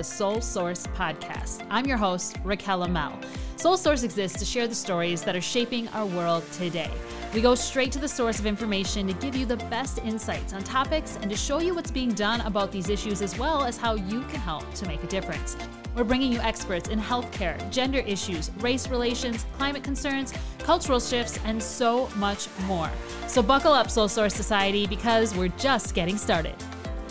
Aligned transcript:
the 0.00 0.04
Soul 0.04 0.40
Source 0.40 0.86
podcast. 0.86 1.62
I'm 1.68 1.84
your 1.84 1.98
host, 1.98 2.38
Raquel 2.42 2.84
Amel. 2.84 3.18
Soul 3.56 3.76
Source 3.76 4.02
exists 4.02 4.38
to 4.38 4.46
share 4.46 4.66
the 4.66 4.74
stories 4.74 5.20
that 5.24 5.36
are 5.36 5.42
shaping 5.42 5.88
our 5.88 6.06
world 6.06 6.42
today. 6.52 6.90
We 7.34 7.42
go 7.42 7.54
straight 7.54 7.92
to 7.92 7.98
the 7.98 8.08
source 8.08 8.38
of 8.38 8.46
information 8.46 9.06
to 9.08 9.12
give 9.12 9.36
you 9.36 9.44
the 9.44 9.58
best 9.68 9.98
insights 9.98 10.54
on 10.54 10.62
topics 10.62 11.18
and 11.20 11.30
to 11.30 11.36
show 11.36 11.58
you 11.58 11.74
what's 11.74 11.90
being 11.90 12.14
done 12.14 12.40
about 12.46 12.72
these 12.72 12.88
issues 12.88 13.20
as 13.20 13.38
well 13.38 13.62
as 13.62 13.76
how 13.76 13.92
you 13.92 14.22
can 14.22 14.40
help 14.40 14.72
to 14.72 14.86
make 14.86 15.04
a 15.04 15.06
difference. 15.06 15.54
We're 15.94 16.04
bringing 16.04 16.32
you 16.32 16.40
experts 16.40 16.88
in 16.88 16.98
healthcare, 16.98 17.58
gender 17.70 17.98
issues, 17.98 18.50
race 18.60 18.88
relations, 18.88 19.44
climate 19.58 19.84
concerns, 19.84 20.32
cultural 20.60 20.98
shifts, 20.98 21.38
and 21.44 21.62
so 21.62 22.08
much 22.16 22.48
more. 22.62 22.90
So 23.26 23.42
buckle 23.42 23.74
up, 23.74 23.90
Soul 23.90 24.08
Source 24.08 24.32
Society, 24.32 24.86
because 24.86 25.36
we're 25.36 25.48
just 25.58 25.94
getting 25.94 26.16
started. 26.16 26.54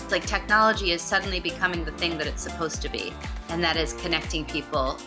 It's 0.09 0.13
like 0.13 0.25
technology 0.25 0.91
is 0.91 1.03
suddenly 1.03 1.39
becoming 1.39 1.85
the 1.85 1.91
thing 1.91 2.17
that 2.17 2.25
it's 2.25 2.41
supposed 2.41 2.81
to 2.81 2.89
be, 2.89 3.13
and 3.49 3.63
that 3.63 3.77
is 3.77 3.93
connecting 3.93 4.43
people 4.43 4.97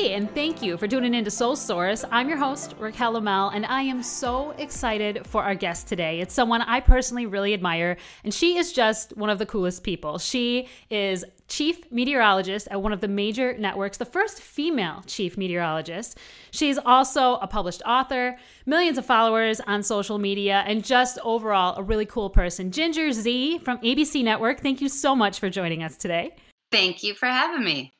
Hey, 0.00 0.14
and 0.14 0.34
thank 0.34 0.62
you 0.62 0.78
for 0.78 0.88
tuning 0.88 1.12
into 1.12 1.30
Soul 1.30 1.54
Source. 1.54 2.06
I'm 2.10 2.26
your 2.26 2.38
host, 2.38 2.74
Raquel 2.78 3.16
Amel, 3.16 3.50
and 3.50 3.66
I 3.66 3.82
am 3.82 4.02
so 4.02 4.52
excited 4.52 5.26
for 5.26 5.42
our 5.42 5.54
guest 5.54 5.88
today. 5.88 6.20
It's 6.20 6.32
someone 6.32 6.62
I 6.62 6.80
personally 6.80 7.26
really 7.26 7.52
admire, 7.52 7.98
and 8.24 8.32
she 8.32 8.56
is 8.56 8.72
just 8.72 9.14
one 9.18 9.28
of 9.28 9.38
the 9.38 9.44
coolest 9.44 9.84
people. 9.84 10.16
She 10.16 10.68
is 10.88 11.22
chief 11.48 11.92
meteorologist 11.92 12.66
at 12.70 12.80
one 12.80 12.94
of 12.94 13.02
the 13.02 13.08
major 13.08 13.54
networks, 13.58 13.98
the 13.98 14.06
first 14.06 14.40
female 14.40 15.02
chief 15.06 15.36
meteorologist. 15.36 16.16
She's 16.50 16.78
also 16.78 17.34
a 17.34 17.46
published 17.46 17.82
author, 17.84 18.38
millions 18.64 18.96
of 18.96 19.04
followers 19.04 19.60
on 19.66 19.82
social 19.82 20.16
media, 20.16 20.64
and 20.66 20.82
just 20.82 21.18
overall 21.22 21.76
a 21.76 21.82
really 21.82 22.06
cool 22.06 22.30
person. 22.30 22.70
Ginger 22.70 23.12
Zee 23.12 23.58
from 23.58 23.76
ABC 23.80 24.24
Network, 24.24 24.60
thank 24.60 24.80
you 24.80 24.88
so 24.88 25.14
much 25.14 25.38
for 25.38 25.50
joining 25.50 25.82
us 25.82 25.98
today. 25.98 26.34
Thank 26.72 27.02
you 27.02 27.12
for 27.12 27.26
having 27.26 27.62
me. 27.62 27.92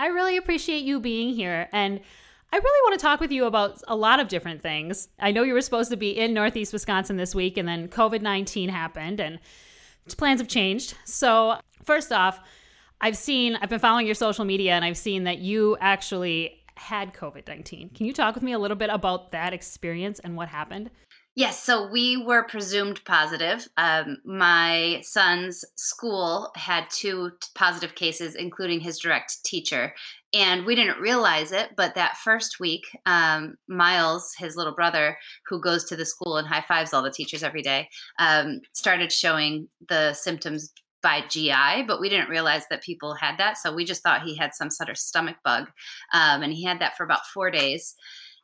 I 0.00 0.06
really 0.06 0.38
appreciate 0.38 0.82
you 0.82 0.98
being 0.98 1.34
here. 1.34 1.68
And 1.72 2.00
I 2.50 2.56
really 2.56 2.90
want 2.90 2.98
to 2.98 3.02
talk 3.04 3.20
with 3.20 3.30
you 3.30 3.44
about 3.44 3.82
a 3.86 3.94
lot 3.94 4.18
of 4.18 4.28
different 4.28 4.62
things. 4.62 5.08
I 5.18 5.30
know 5.30 5.42
you 5.42 5.52
were 5.52 5.60
supposed 5.60 5.90
to 5.90 5.96
be 5.96 6.18
in 6.18 6.32
Northeast 6.32 6.72
Wisconsin 6.72 7.18
this 7.18 7.34
week, 7.34 7.58
and 7.58 7.68
then 7.68 7.86
COVID 7.86 8.22
19 8.22 8.70
happened, 8.70 9.20
and 9.20 9.38
plans 10.16 10.40
have 10.40 10.48
changed. 10.48 10.94
So, 11.04 11.58
first 11.84 12.12
off, 12.12 12.40
I've 13.02 13.16
seen, 13.16 13.56
I've 13.56 13.68
been 13.68 13.78
following 13.78 14.06
your 14.06 14.14
social 14.14 14.46
media, 14.46 14.72
and 14.72 14.86
I've 14.86 14.96
seen 14.96 15.24
that 15.24 15.38
you 15.38 15.76
actually 15.82 16.62
had 16.76 17.12
COVID 17.12 17.46
19. 17.46 17.90
Can 17.90 18.06
you 18.06 18.14
talk 18.14 18.34
with 18.34 18.42
me 18.42 18.52
a 18.52 18.58
little 18.58 18.78
bit 18.78 18.88
about 18.88 19.32
that 19.32 19.52
experience 19.52 20.18
and 20.18 20.34
what 20.34 20.48
happened? 20.48 20.90
Yes, 21.36 21.62
so 21.62 21.88
we 21.88 22.16
were 22.16 22.42
presumed 22.42 23.04
positive. 23.04 23.66
Um, 23.76 24.18
my 24.24 25.00
son's 25.04 25.64
school 25.76 26.50
had 26.56 26.90
two 26.90 27.30
positive 27.54 27.94
cases, 27.94 28.34
including 28.34 28.80
his 28.80 28.98
direct 28.98 29.44
teacher. 29.44 29.94
And 30.34 30.66
we 30.66 30.74
didn't 30.74 31.00
realize 31.00 31.52
it, 31.52 31.70
but 31.76 31.94
that 31.94 32.16
first 32.18 32.58
week, 32.58 32.82
um, 33.06 33.54
Miles, 33.68 34.34
his 34.38 34.56
little 34.56 34.74
brother, 34.74 35.16
who 35.46 35.60
goes 35.60 35.84
to 35.84 35.96
the 35.96 36.04
school 36.04 36.36
and 36.36 36.48
high 36.48 36.64
fives 36.66 36.92
all 36.92 37.02
the 37.02 37.10
teachers 37.12 37.42
every 37.44 37.62
day, 37.62 37.88
um, 38.18 38.60
started 38.74 39.12
showing 39.12 39.68
the 39.88 40.12
symptoms 40.14 40.72
by 41.02 41.22
GI, 41.28 41.84
but 41.86 42.00
we 42.00 42.08
didn't 42.08 42.28
realize 42.28 42.64
that 42.70 42.82
people 42.82 43.14
had 43.14 43.38
that. 43.38 43.56
So 43.56 43.72
we 43.74 43.84
just 43.84 44.02
thought 44.02 44.22
he 44.22 44.36
had 44.36 44.54
some 44.54 44.70
sort 44.70 44.90
of 44.90 44.98
stomach 44.98 45.36
bug. 45.44 45.70
Um, 46.12 46.42
and 46.42 46.52
he 46.52 46.64
had 46.64 46.80
that 46.80 46.96
for 46.96 47.04
about 47.04 47.26
four 47.32 47.50
days. 47.50 47.94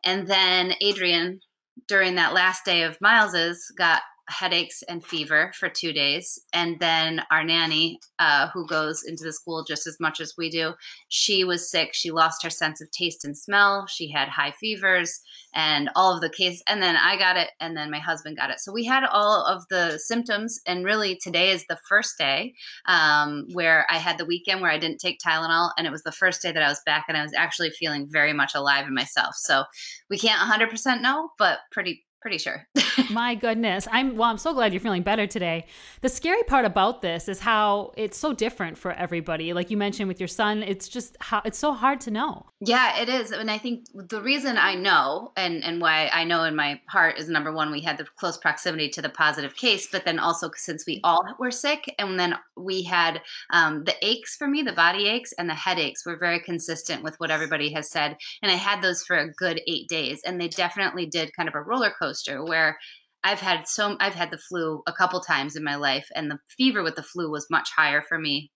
And 0.04 0.26
then 0.28 0.72
Adrian, 0.80 1.40
during 1.88 2.16
that 2.16 2.32
last 2.32 2.64
day 2.64 2.82
of 2.82 3.00
Miles's 3.00 3.72
got 3.76 4.02
headaches 4.28 4.82
and 4.82 5.04
fever 5.04 5.52
for 5.54 5.68
two 5.68 5.92
days. 5.92 6.38
And 6.52 6.78
then 6.80 7.22
our 7.30 7.44
nanny, 7.44 8.00
uh, 8.18 8.48
who 8.48 8.66
goes 8.66 9.04
into 9.04 9.24
the 9.24 9.32
school 9.32 9.64
just 9.64 9.86
as 9.86 9.98
much 10.00 10.20
as 10.20 10.34
we 10.36 10.50
do, 10.50 10.74
she 11.08 11.44
was 11.44 11.70
sick. 11.70 11.90
She 11.92 12.10
lost 12.10 12.42
her 12.42 12.50
sense 12.50 12.80
of 12.80 12.90
taste 12.90 13.24
and 13.24 13.36
smell. 13.36 13.86
She 13.86 14.10
had 14.10 14.28
high 14.28 14.52
fevers 14.52 15.20
and 15.54 15.90
all 15.94 16.14
of 16.14 16.20
the 16.20 16.30
case. 16.30 16.62
And 16.66 16.82
then 16.82 16.96
I 16.96 17.16
got 17.16 17.36
it, 17.36 17.50
and 17.60 17.76
then 17.76 17.90
my 17.90 17.98
husband 17.98 18.36
got 18.36 18.50
it. 18.50 18.60
So 18.60 18.72
we 18.72 18.84
had 18.84 19.04
all 19.04 19.44
of 19.44 19.64
the 19.70 19.98
symptoms. 19.98 20.60
And 20.66 20.84
really, 20.84 21.16
today 21.16 21.50
is 21.50 21.64
the 21.66 21.78
first 21.88 22.18
day 22.18 22.54
um, 22.86 23.46
where 23.52 23.86
I 23.90 23.98
had 23.98 24.18
the 24.18 24.26
weekend 24.26 24.60
where 24.60 24.70
I 24.70 24.78
didn't 24.78 24.98
take 24.98 25.20
Tylenol. 25.20 25.70
And 25.78 25.86
it 25.86 25.90
was 25.90 26.02
the 26.02 26.12
first 26.12 26.42
day 26.42 26.52
that 26.52 26.62
I 26.62 26.68
was 26.68 26.82
back, 26.84 27.04
and 27.08 27.16
I 27.16 27.22
was 27.22 27.34
actually 27.34 27.70
feeling 27.70 28.06
very 28.10 28.32
much 28.32 28.54
alive 28.54 28.86
in 28.86 28.94
myself. 28.94 29.34
So 29.36 29.64
we 30.10 30.18
can't 30.18 30.40
100% 30.40 31.00
know, 31.00 31.30
but 31.38 31.58
pretty 31.70 32.05
pretty 32.26 32.38
sure. 32.38 32.66
My 33.10 33.36
goodness. 33.36 33.86
I'm 33.92 34.16
well, 34.16 34.28
I'm 34.28 34.36
so 34.36 34.52
glad 34.52 34.72
you're 34.72 34.80
feeling 34.80 35.04
better 35.04 35.28
today. 35.28 35.66
The 36.00 36.08
scary 36.08 36.42
part 36.42 36.64
about 36.64 37.00
this 37.00 37.28
is 37.28 37.38
how 37.38 37.92
it's 37.96 38.18
so 38.18 38.32
different 38.32 38.76
for 38.76 38.90
everybody. 38.90 39.52
Like 39.52 39.70
you 39.70 39.76
mentioned 39.76 40.08
with 40.08 40.18
your 40.18 40.26
son, 40.26 40.64
it's 40.64 40.88
just 40.88 41.16
how 41.20 41.40
it's 41.44 41.56
so 41.56 41.72
hard 41.72 42.00
to 42.00 42.10
know. 42.10 42.46
Yeah, 42.58 43.00
it 43.00 43.08
is. 43.08 43.30
And 43.30 43.48
I 43.48 43.58
think 43.58 43.84
the 43.94 44.20
reason 44.20 44.58
I 44.58 44.74
know 44.74 45.30
and 45.36 45.62
and 45.62 45.80
why 45.80 46.10
I 46.12 46.24
know 46.24 46.42
in 46.42 46.56
my 46.56 46.80
heart 46.88 47.16
is 47.16 47.28
number 47.28 47.52
one, 47.52 47.70
we 47.70 47.80
had 47.80 47.96
the 47.96 48.06
close 48.16 48.38
proximity 48.38 48.88
to 48.88 49.02
the 49.02 49.08
positive 49.08 49.54
case, 49.54 49.86
but 49.86 50.04
then 50.04 50.18
also 50.18 50.50
since 50.56 50.84
we 50.84 51.00
all 51.04 51.22
were 51.38 51.52
sick 51.52 51.94
and 52.00 52.18
then 52.18 52.34
we 52.56 52.82
had 52.82 53.22
um, 53.50 53.84
the 53.84 53.94
aches 54.04 54.34
for 54.34 54.48
me, 54.48 54.62
the 54.62 54.72
body 54.72 55.06
aches 55.06 55.32
and 55.34 55.48
the 55.48 55.54
headaches 55.54 56.04
were 56.04 56.16
very 56.16 56.40
consistent 56.40 57.04
with 57.04 57.14
what 57.20 57.30
everybody 57.30 57.72
has 57.72 57.88
said. 57.88 58.16
And 58.42 58.50
I 58.50 58.56
had 58.56 58.82
those 58.82 59.04
for 59.04 59.16
a 59.16 59.30
good 59.30 59.60
eight 59.68 59.88
days. 59.88 60.22
And 60.24 60.40
they 60.40 60.48
definitely 60.48 61.06
did 61.06 61.36
kind 61.36 61.48
of 61.48 61.54
a 61.54 61.62
roller 61.62 61.92
coaster 61.96 62.15
coaster 62.16 62.44
where 62.44 62.78
I've 63.24 63.40
had 63.40 63.66
so 63.66 63.96
I've 64.00 64.14
had 64.14 64.30
the 64.30 64.38
flu 64.38 64.82
a 64.86 64.92
couple 64.92 65.20
times 65.20 65.56
in 65.56 65.64
my 65.64 65.76
life, 65.76 66.08
and 66.14 66.30
the 66.30 66.38
fever 66.56 66.82
with 66.82 66.94
the 66.94 67.02
flu 67.02 67.30
was 67.30 67.50
much 67.50 67.70
higher 67.76 68.02
for 68.08 68.18
me. 68.18 68.50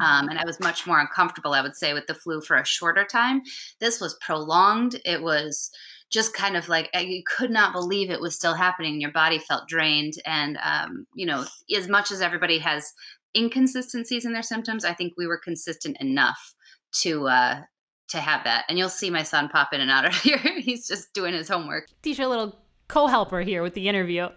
Um, 0.00 0.28
and 0.28 0.38
I 0.38 0.44
was 0.44 0.60
much 0.60 0.86
more 0.86 1.00
uncomfortable, 1.00 1.54
I 1.54 1.62
would 1.62 1.74
say, 1.74 1.94
with 1.94 2.06
the 2.06 2.14
flu 2.14 2.40
for 2.40 2.56
a 2.56 2.64
shorter 2.64 3.04
time. 3.04 3.40
This 3.80 4.00
was 4.00 4.18
prolonged. 4.20 5.00
It 5.04 5.22
was 5.22 5.70
just 6.10 6.34
kind 6.34 6.56
of 6.56 6.68
like 6.68 6.90
eh, 6.92 7.00
you 7.00 7.22
could 7.26 7.50
not 7.50 7.72
believe 7.72 8.10
it 8.10 8.20
was 8.20 8.36
still 8.36 8.54
happening. 8.54 9.00
Your 9.00 9.12
body 9.12 9.38
felt 9.38 9.68
drained, 9.68 10.14
and 10.24 10.58
um, 10.62 11.06
you 11.14 11.26
know, 11.26 11.44
as 11.76 11.88
much 11.88 12.12
as 12.12 12.20
everybody 12.20 12.58
has 12.58 12.92
inconsistencies 13.36 14.24
in 14.24 14.32
their 14.32 14.42
symptoms, 14.42 14.84
I 14.84 14.94
think 14.94 15.14
we 15.16 15.26
were 15.26 15.40
consistent 15.42 15.96
enough 16.00 16.54
to 17.00 17.26
uh, 17.26 17.62
to 18.10 18.20
have 18.20 18.44
that. 18.44 18.64
And 18.68 18.78
you'll 18.78 18.88
see 18.88 19.10
my 19.10 19.22
son 19.22 19.48
pop 19.48 19.72
in 19.72 19.80
and 19.80 19.90
out 19.90 20.04
of 20.04 20.14
here. 20.22 20.38
He's 20.38 20.86
just 20.86 21.12
doing 21.14 21.34
his 21.34 21.48
homework. 21.48 21.88
He's 22.02 22.18
your 22.18 22.28
little 22.28 22.56
co-helper 22.88 23.40
here 23.40 23.62
with 23.62 23.74
the 23.74 23.88
interview. 23.88 24.28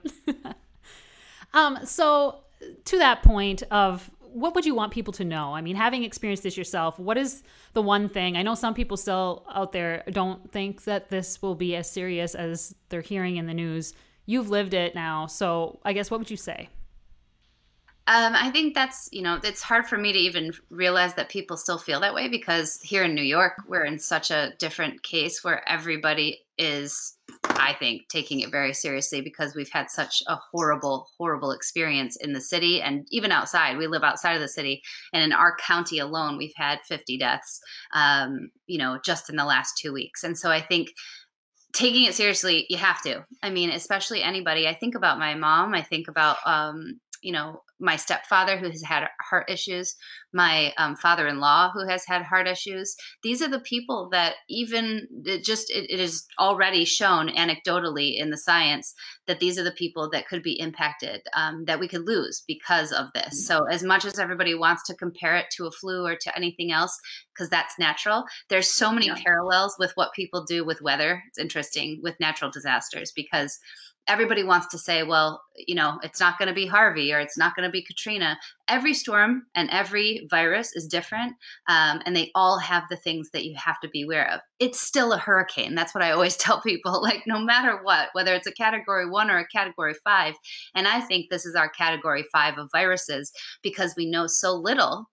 um, 1.54 1.80
so 1.86 2.42
to 2.86 2.98
that 2.98 3.24
point 3.24 3.64
of 3.72 4.10
what 4.20 4.56
would 4.56 4.66
you 4.66 4.76
want 4.76 4.94
people 4.94 5.14
to 5.14 5.26
know? 5.26 5.54
I 5.54 5.62
mean, 5.62 5.76
having 5.76 6.04
experienced 6.04 6.44
this 6.44 6.56
yourself, 6.58 6.98
what 6.98 7.18
is 7.18 7.44
the 7.74 7.82
one 7.82 8.08
thing? 8.08 8.38
I 8.38 8.44
know 8.44 8.56
some 8.56 8.74
people 8.74 8.98
still 8.98 9.46
out 9.54 9.72
there 9.72 10.04
don't 10.12 10.52
think 10.52 10.84
that 10.86 11.10
this 11.10 11.42
will 11.42 11.56
be 11.56 11.76
as 11.76 11.90
serious 11.90 12.34
as 12.34 12.74
they're 12.90 13.02
hearing 13.02 13.38
in 13.38 13.46
the 13.46 13.54
news. 13.54 13.94
You've 14.26 14.50
lived 14.50 14.74
it 14.74 14.96
now, 14.96 15.28
so 15.28 15.80
I 15.84 15.94
guess 15.94 16.10
what 16.10 16.20
would 16.20 16.32
you 16.32 16.38
say? 16.38 16.70
Um, 18.08 18.34
I 18.36 18.50
think 18.50 18.74
that's, 18.74 19.10
you 19.12 19.22
know, 19.22 19.40
it's 19.44 19.62
hard 19.62 19.86
for 19.86 19.98
me 19.98 20.12
to 20.12 20.20
even 20.20 20.52
realize 20.70 21.14
that 21.16 21.30
people 21.30 21.56
still 21.56 21.78
feel 21.78 22.00
that 22.00 22.14
way 22.14 22.28
because 22.28 22.82
here 22.82 23.04
in 23.04 23.14
New 23.14 23.22
York, 23.22 23.54
we're 23.68 23.86
in 23.86 24.00
such 24.00 24.32
a 24.32 24.54
different 24.58 25.04
case 25.04 25.44
where 25.44 25.68
everybody 25.70 26.42
is, 26.58 27.18
I 27.62 27.74
think, 27.74 28.08
taking 28.10 28.40
it 28.40 28.52
very 28.52 28.74
seriously 28.74 29.22
because 29.22 29.56
we've 29.56 29.72
had 29.72 29.90
such 29.90 30.24
a 30.28 30.38
horrible, 30.52 31.08
horrible 31.18 31.52
experience 31.52 32.16
in 32.18 32.34
the 32.34 32.42
city 32.42 32.82
and 32.82 33.06
even 33.12 33.32
outside. 33.32 33.78
We 33.78 33.88
live 33.88 34.04
outside 34.04 34.34
of 34.34 34.42
the 34.42 34.48
city, 34.48 34.82
and 35.14 35.24
in 35.24 35.32
our 35.32 35.56
county 35.58 36.00
alone, 36.00 36.38
we've 36.38 36.54
had 36.56 36.80
50 36.88 37.18
deaths, 37.18 37.60
um, 37.94 38.50
you 38.68 38.78
know, 38.78 39.00
just 39.04 39.30
in 39.30 39.36
the 39.36 39.46
last 39.46 39.78
two 39.78 39.94
weeks. 39.94 40.24
And 40.24 40.38
so 40.38 40.50
I 40.50 40.62
think 40.62 40.90
taking 41.74 42.04
it 42.04 42.14
seriously 42.14 42.66
you 42.70 42.78
have 42.78 43.02
to 43.02 43.24
i 43.44 43.50
mean 43.50 43.70
especially 43.70 44.22
anybody 44.22 44.68
i 44.68 44.74
think 44.74 44.94
about 44.94 45.18
my 45.18 45.36
mom 45.36 45.74
i 45.74 45.82
think 45.82 46.10
about 46.10 46.36
um, 46.46 47.00
you 47.22 47.32
know 47.32 47.62
my 47.80 47.96
stepfather 47.96 48.58
who 48.58 48.70
has 48.70 48.84
had 48.84 49.08
heart 49.20 49.50
issues 49.50 49.96
my 50.34 50.74
um, 50.78 50.96
father-in-law 50.96 51.72
who 51.74 51.88
has 51.88 52.04
had 52.06 52.22
heart 52.24 52.48
issues 52.48 52.96
these 53.24 53.42
are 53.42 53.48
the 53.48 53.60
people 53.60 54.10
that 54.12 54.36
even 54.50 55.08
it 55.26 55.44
just 55.44 55.72
it, 55.72 55.90
it 55.90 56.00
is 56.00 56.26
already 56.40 56.86
shown 56.86 57.30
anecdotally 57.30 58.18
in 58.18 58.30
the 58.30 58.38
science 58.38 58.94
that 59.28 59.40
these 59.40 59.58
are 59.58 59.64
the 59.64 59.72
people 59.72 60.10
that 60.10 60.28
could 60.28 60.44
be 60.44 60.60
impacted 60.60 61.22
um, 61.36 61.66
that 61.66 61.80
we 61.80 61.88
could 61.88 62.06
lose 62.06 62.44
because 62.48 62.92
of 62.92 63.08
this 63.14 63.42
mm. 63.42 63.46
so 63.48 63.66
as 63.66 63.84
much 63.84 64.06
as 64.06 64.20
everybody 64.20 64.54
wants 64.54 64.84
to 64.84 64.96
compare 64.96 65.36
it 65.36 65.46
to 65.52 65.66
a 65.66 65.72
flu 65.72 66.06
or 66.06 66.16
to 66.16 66.36
anything 66.36 66.72
else 66.72 66.98
because 67.34 67.50
that's 67.50 67.80
natural 67.80 68.24
there's 68.50 68.70
so 68.70 68.92
many 68.92 69.08
yeah. 69.08 69.16
parallels 69.24 69.76
with 69.80 69.92
what 69.96 70.14
people 70.14 70.44
do 70.44 70.66
with 70.66 70.82
weather 70.82 71.24
it's 71.28 71.40
interesting 71.40 72.00
with 72.04 72.20
natural 72.20 72.52
disasters 72.52 73.12
because 73.16 73.60
everybody 74.12 74.44
wants 74.44 74.68
to 74.68 74.78
say, 74.78 75.04
well, 75.04 75.42
you 75.56 75.74
know, 75.74 75.98
it's 76.04 76.20
not 76.20 76.38
going 76.38 76.48
to 76.48 76.54
be 76.54 76.66
Harvey 76.66 77.14
or 77.14 77.20
it's 77.20 77.38
not 77.38 77.56
going 77.56 77.66
to 77.68 77.72
be 77.72 77.82
Katrina. 77.82 78.38
Every 78.68 78.94
storm 78.94 79.44
and 79.56 79.70
every 79.70 80.28
virus 80.30 80.76
is 80.76 80.86
different, 80.86 81.34
um, 81.70 82.02
and 82.06 82.16
they 82.16 82.30
all 82.36 82.60
have 82.60 82.84
the 82.90 82.98
things 82.98 83.30
that 83.32 83.46
you 83.46 83.56
have 83.56 83.80
to 83.80 83.90
be 83.90 84.02
aware 84.02 84.30
of. 84.32 84.42
It's 84.60 84.82
still 84.82 85.14
a 85.14 85.18
hurricane. 85.18 85.76
That's 85.76 85.96
what 85.96 86.04
I 86.04 86.12
always 86.12 86.36
tell 86.38 86.62
people. 86.62 87.02
Like, 87.02 87.24
no 87.26 87.40
matter 87.40 87.80
what, 87.84 88.10
whether 88.14 88.34
it's 88.34 88.48
a 88.48 88.54
category 88.54 89.10
one 89.10 89.32
or 89.32 89.40
a 89.40 89.48
category 89.48 89.94
five, 90.04 90.36
and 90.76 90.88
I 90.88 91.00
think 91.00 91.30
this 91.30 91.46
is 91.46 91.56
our 91.56 91.70
category 91.70 92.26
five 92.32 92.58
of 92.58 92.70
viruses 92.72 93.32
because 93.64 93.96
we 93.96 94.10
know 94.10 94.28
so 94.28 94.54
little 94.54 95.10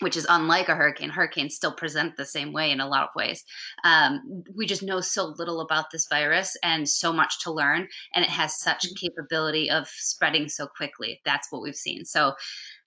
which 0.00 0.16
is 0.16 0.26
unlike 0.28 0.68
a 0.68 0.74
hurricane. 0.74 1.10
Hurricanes 1.10 1.54
still 1.54 1.72
present 1.72 2.16
the 2.16 2.24
same 2.24 2.52
way 2.52 2.70
in 2.70 2.80
a 2.80 2.88
lot 2.88 3.04
of 3.04 3.10
ways. 3.14 3.44
Um, 3.84 4.42
we 4.54 4.66
just 4.66 4.82
know 4.82 5.00
so 5.00 5.34
little 5.38 5.60
about 5.60 5.90
this 5.90 6.06
virus 6.08 6.56
and 6.62 6.88
so 6.88 7.12
much 7.12 7.40
to 7.40 7.52
learn, 7.52 7.88
and 8.14 8.24
it 8.24 8.30
has 8.30 8.58
such 8.58 8.84
mm-hmm. 8.84 9.06
capability 9.06 9.70
of 9.70 9.88
spreading 9.88 10.48
so 10.48 10.66
quickly. 10.66 11.20
That's 11.24 11.50
what 11.50 11.62
we've 11.62 11.74
seen. 11.74 12.04
So, 12.04 12.34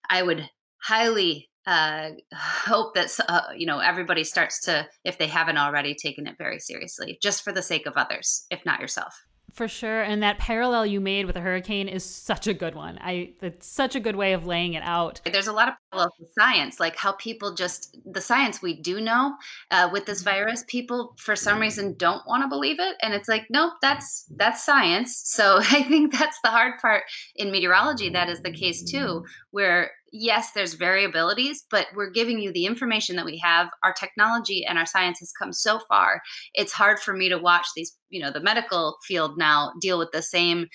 I 0.09 0.21
would 0.21 0.49
highly 0.81 1.49
uh, 1.65 2.09
hope 2.35 2.93
that 2.95 3.17
uh, 3.29 3.41
you 3.55 3.65
know 3.65 3.79
everybody 3.79 4.23
starts 4.23 4.59
to, 4.61 4.87
if 5.05 5.17
they 5.17 5.27
haven't 5.27 5.57
already, 5.57 5.95
taken 5.95 6.27
it 6.27 6.37
very 6.37 6.59
seriously, 6.59 7.17
just 7.21 7.43
for 7.43 7.51
the 7.51 7.61
sake 7.61 7.85
of 7.85 7.93
others, 7.95 8.45
if 8.49 8.65
not 8.65 8.79
yourself. 8.79 9.23
For 9.53 9.67
sure. 9.67 10.01
And 10.01 10.23
that 10.23 10.39
parallel 10.39 10.87
you 10.87 10.99
made 10.99 11.27
with 11.27 11.35
a 11.35 11.39
hurricane 11.39 11.87
is 11.87 12.03
such 12.03 12.47
a 12.47 12.55
good 12.55 12.73
one. 12.73 12.97
I 12.99 13.33
it's 13.39 13.67
such 13.67 13.95
a 13.95 13.99
good 13.99 14.15
way 14.15 14.33
of 14.33 14.47
laying 14.47 14.73
it 14.73 14.81
out. 14.81 15.21
There's 15.31 15.45
a 15.45 15.53
lot 15.53 15.67
of 15.67 15.75
parallels 15.91 16.13
with 16.19 16.29
science, 16.37 16.79
like 16.79 16.95
how 16.95 17.11
people 17.13 17.53
just 17.53 17.95
the 18.03 18.19
science 18.19 18.63
we 18.63 18.81
do 18.81 18.99
know 18.99 19.35
uh, 19.69 19.89
with 19.93 20.07
this 20.07 20.23
mm-hmm. 20.23 20.31
virus, 20.31 20.65
people 20.67 21.13
for 21.19 21.35
some 21.35 21.59
reason 21.59 21.93
don't 21.97 22.25
want 22.25 22.41
to 22.41 22.47
believe 22.47 22.79
it, 22.79 22.95
and 23.03 23.13
it's 23.13 23.29
like, 23.29 23.45
nope, 23.51 23.73
that's 23.79 24.25
that's 24.37 24.65
science. 24.65 25.21
So 25.23 25.57
I 25.61 25.83
think 25.83 26.11
that's 26.11 26.39
the 26.43 26.49
hard 26.49 26.79
part 26.81 27.03
in 27.35 27.51
meteorology. 27.51 28.09
That 28.09 28.29
is 28.29 28.41
the 28.41 28.51
case 28.51 28.81
too, 28.81 29.23
where 29.51 29.91
yes, 30.13 30.51
there's 30.51 30.77
variabilities, 30.77 31.57
but 31.69 31.87
we're 31.95 32.11
giving 32.11 32.39
you 32.39 32.53
the 32.53 32.65
information 32.65 33.15
that 33.17 33.25
we 33.25 33.41
have. 33.43 33.67
Our 33.83 33.91
technology 33.91 34.63
and 34.63 34.77
our 34.77 34.85
science 34.85 35.19
has 35.19 35.33
come 35.37 35.51
so 35.51 35.79
far. 35.89 36.21
It's 36.53 36.71
hard 36.71 36.99
for 36.99 37.13
me 37.13 37.27
to 37.29 37.37
watch 37.37 37.65
these, 37.75 37.97
you 38.09 38.21
know, 38.21 38.31
the 38.31 38.39
medical 38.39 38.97
field 39.05 39.37
now 39.37 39.73
deal 39.81 39.97
with 39.97 40.11
the 40.13 40.21
same 40.21 40.67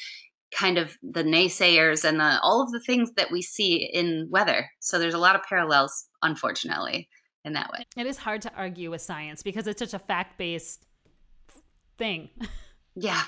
kind 0.55 0.77
of 0.77 0.97
the 1.03 1.23
naysayers 1.23 2.05
and 2.05 2.19
the, 2.19 2.41
all 2.43 2.63
of 2.63 2.73
the 2.73 2.81
things 2.81 3.13
that 3.17 3.31
we 3.31 3.41
see 3.41 3.89
in 3.93 4.27
weather. 4.31 4.69
So 4.81 4.99
there's 4.99 5.15
a 5.15 5.19
lot 5.19 5.37
of 5.37 5.43
parallels, 5.43 6.07
unfortunately, 6.23 7.09
in 7.45 7.53
that 7.53 7.71
way. 7.71 7.87
It 7.97 8.07
is 8.07 8.17
hard 8.17 8.43
to 8.43 8.53
argue 8.55 8.91
with 8.91 9.03
science 9.03 9.43
because 9.43 9.67
it's 9.67 9.79
such 9.79 9.95
a 9.95 9.99
fact 9.99 10.37
based 10.37 10.85
thing. 11.97 12.31
Yeah, 12.97 13.23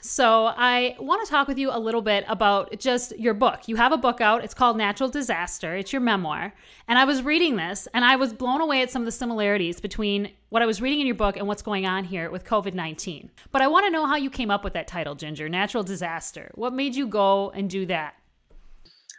so, 0.00 0.46
I 0.46 0.94
want 1.00 1.24
to 1.24 1.30
talk 1.30 1.48
with 1.48 1.58
you 1.58 1.70
a 1.72 1.78
little 1.78 2.02
bit 2.02 2.24
about 2.28 2.78
just 2.78 3.18
your 3.18 3.34
book. 3.34 3.66
You 3.66 3.76
have 3.76 3.90
a 3.90 3.96
book 3.96 4.20
out. 4.20 4.44
It's 4.44 4.54
called 4.54 4.76
Natural 4.76 5.08
Disaster. 5.08 5.74
It's 5.76 5.92
your 5.92 6.00
memoir. 6.00 6.54
And 6.86 6.98
I 6.98 7.04
was 7.04 7.22
reading 7.22 7.56
this 7.56 7.88
and 7.92 8.04
I 8.04 8.16
was 8.16 8.32
blown 8.32 8.60
away 8.60 8.80
at 8.82 8.90
some 8.90 9.02
of 9.02 9.06
the 9.06 9.12
similarities 9.12 9.80
between 9.80 10.30
what 10.50 10.62
I 10.62 10.66
was 10.66 10.80
reading 10.80 11.00
in 11.00 11.06
your 11.06 11.16
book 11.16 11.36
and 11.36 11.48
what's 11.48 11.62
going 11.62 11.84
on 11.84 12.04
here 12.04 12.30
with 12.30 12.44
COVID 12.44 12.74
19. 12.74 13.30
But 13.50 13.60
I 13.60 13.66
want 13.66 13.86
to 13.86 13.90
know 13.90 14.06
how 14.06 14.16
you 14.16 14.30
came 14.30 14.50
up 14.50 14.62
with 14.62 14.72
that 14.74 14.86
title, 14.86 15.16
Ginger 15.16 15.48
Natural 15.48 15.82
Disaster. 15.82 16.52
What 16.54 16.72
made 16.72 16.94
you 16.94 17.06
go 17.06 17.50
and 17.50 17.68
do 17.68 17.84
that? 17.86 18.14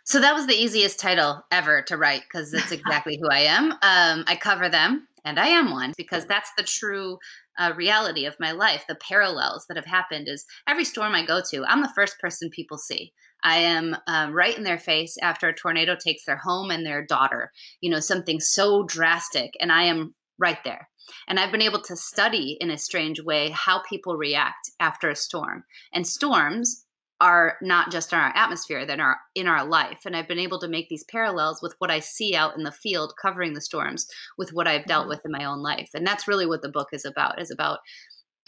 So, 0.06 0.20
that 0.22 0.34
was 0.34 0.48
the 0.48 0.56
easiest 0.56 1.00
title 1.00 1.46
ever 1.52 1.84
to 1.84 1.98
write 1.98 2.22
because 2.22 2.54
it's 2.54 2.72
exactly 2.72 3.20
who 3.22 3.28
I 3.30 3.40
am. 3.40 3.74
Um, 3.74 4.24
I 4.28 4.38
cover 4.40 4.70
them 4.70 5.08
and 5.26 5.40
I 5.40 5.48
am 5.48 5.72
one 5.72 5.94
because 5.98 6.26
that's 6.26 6.52
the 6.58 6.64
true 6.64 7.20
uh, 7.60 7.74
reality 7.76 8.26
of 8.26 8.40
my 8.40 8.52
life, 8.52 8.86
the 8.88 8.96
parallels 8.96 9.66
that 9.68 9.78
have 9.78 9.86
happened 9.86 10.28
is 10.28 10.46
every 10.68 10.86
storm 10.86 11.14
I 11.14 11.26
go 11.26 11.42
to, 11.52 11.66
I'm 11.66 11.82
the 11.82 11.94
first 11.94 12.20
person 12.20 12.50
people 12.50 12.78
see. 12.78 13.14
I 13.44 13.58
am 13.58 13.96
um, 14.08 14.34
right 14.34 14.58
in 14.58 14.64
their 14.64 14.80
face 14.80 15.18
after 15.22 15.48
a 15.48 15.56
tornado 15.56 15.96
takes 15.96 16.26
their 16.26 16.38
home 16.38 16.72
and 16.72 16.86
their 16.86 17.06
daughter, 17.06 17.52
you 17.82 17.90
know, 17.90 18.00
something 18.00 18.40
so 18.40 18.84
drastic, 18.84 19.52
and 19.60 19.72
I 19.72 19.84
am 19.84 20.16
right 20.38 20.58
there. 20.64 20.90
And 21.28 21.40
I've 21.40 21.52
been 21.52 21.62
able 21.62 21.82
to 21.84 21.96
study 21.96 22.58
in 22.60 22.70
a 22.70 22.78
strange 22.78 23.22
way 23.22 23.50
how 23.50 23.82
people 23.82 24.16
react 24.16 24.72
after 24.80 25.10
a 25.10 25.16
storm. 25.16 25.64
And 25.94 26.06
storms 26.06 26.86
are 27.21 27.57
not 27.62 27.92
just 27.92 28.13
in 28.13 28.19
our 28.19 28.31
atmosphere 28.36 28.86
that 28.86 29.00
are 29.00 29.18
in 29.36 29.48
our 29.48 29.66
life 29.66 30.00
and 30.06 30.16
i've 30.16 30.27
been 30.27 30.39
able 30.39 30.60
to 30.60 30.68
make 30.68 30.88
these 30.89 31.04
parallels 31.06 31.62
with 31.62 31.75
what 31.80 31.92
i 31.92 32.00
see 32.00 32.36
out 32.36 32.56
in 32.57 32.63
the 32.63 32.71
field 32.71 33.13
covering 33.21 33.54
the 33.54 33.62
storms 33.62 34.07
with 34.38 34.54
what 34.54 34.68
i've 34.68 34.86
dealt 34.86 35.04
mm-hmm. 35.04 35.10
with 35.10 35.21
in 35.25 35.31
my 35.31 35.44
own 35.44 35.60
life 35.60 35.89
and 35.94 36.06
that's 36.06 36.27
really 36.27 36.45
what 36.45 36.62
the 36.62 36.69
book 36.69 36.89
is 36.94 37.06
about 37.06 37.42
is 37.42 37.51
about 37.51 37.80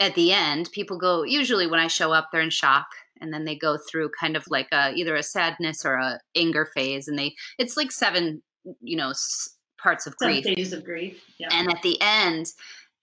at 0.00 0.14
the 0.14 0.32
end 0.32 0.70
people 0.72 0.98
go 0.98 1.22
usually 1.22 1.66
when 1.66 1.80
i 1.80 1.86
show 1.86 2.12
up 2.12 2.28
they're 2.32 2.40
in 2.40 2.50
shock 2.50 2.86
and 3.20 3.32
then 3.32 3.44
they 3.44 3.56
go 3.56 3.78
through 3.90 4.10
kind 4.18 4.36
of 4.36 4.44
like 4.48 4.68
a 4.72 4.92
either 4.94 5.14
a 5.14 5.22
sadness 5.22 5.84
or 5.84 5.94
a 5.94 6.18
anger 6.34 6.66
phase 6.74 7.08
and 7.08 7.18
they 7.18 7.34
it's 7.58 7.76
like 7.76 7.92
seven 7.92 8.42
you 8.80 8.96
know 8.96 9.12
parts 9.80 10.06
of 10.06 10.14
Some 10.18 10.28
grief 10.28 10.44
phases 10.44 10.72
of 10.72 10.84
grief 10.84 11.22
yeah. 11.38 11.48
and 11.50 11.70
at 11.70 11.82
the 11.82 11.98
end 12.00 12.46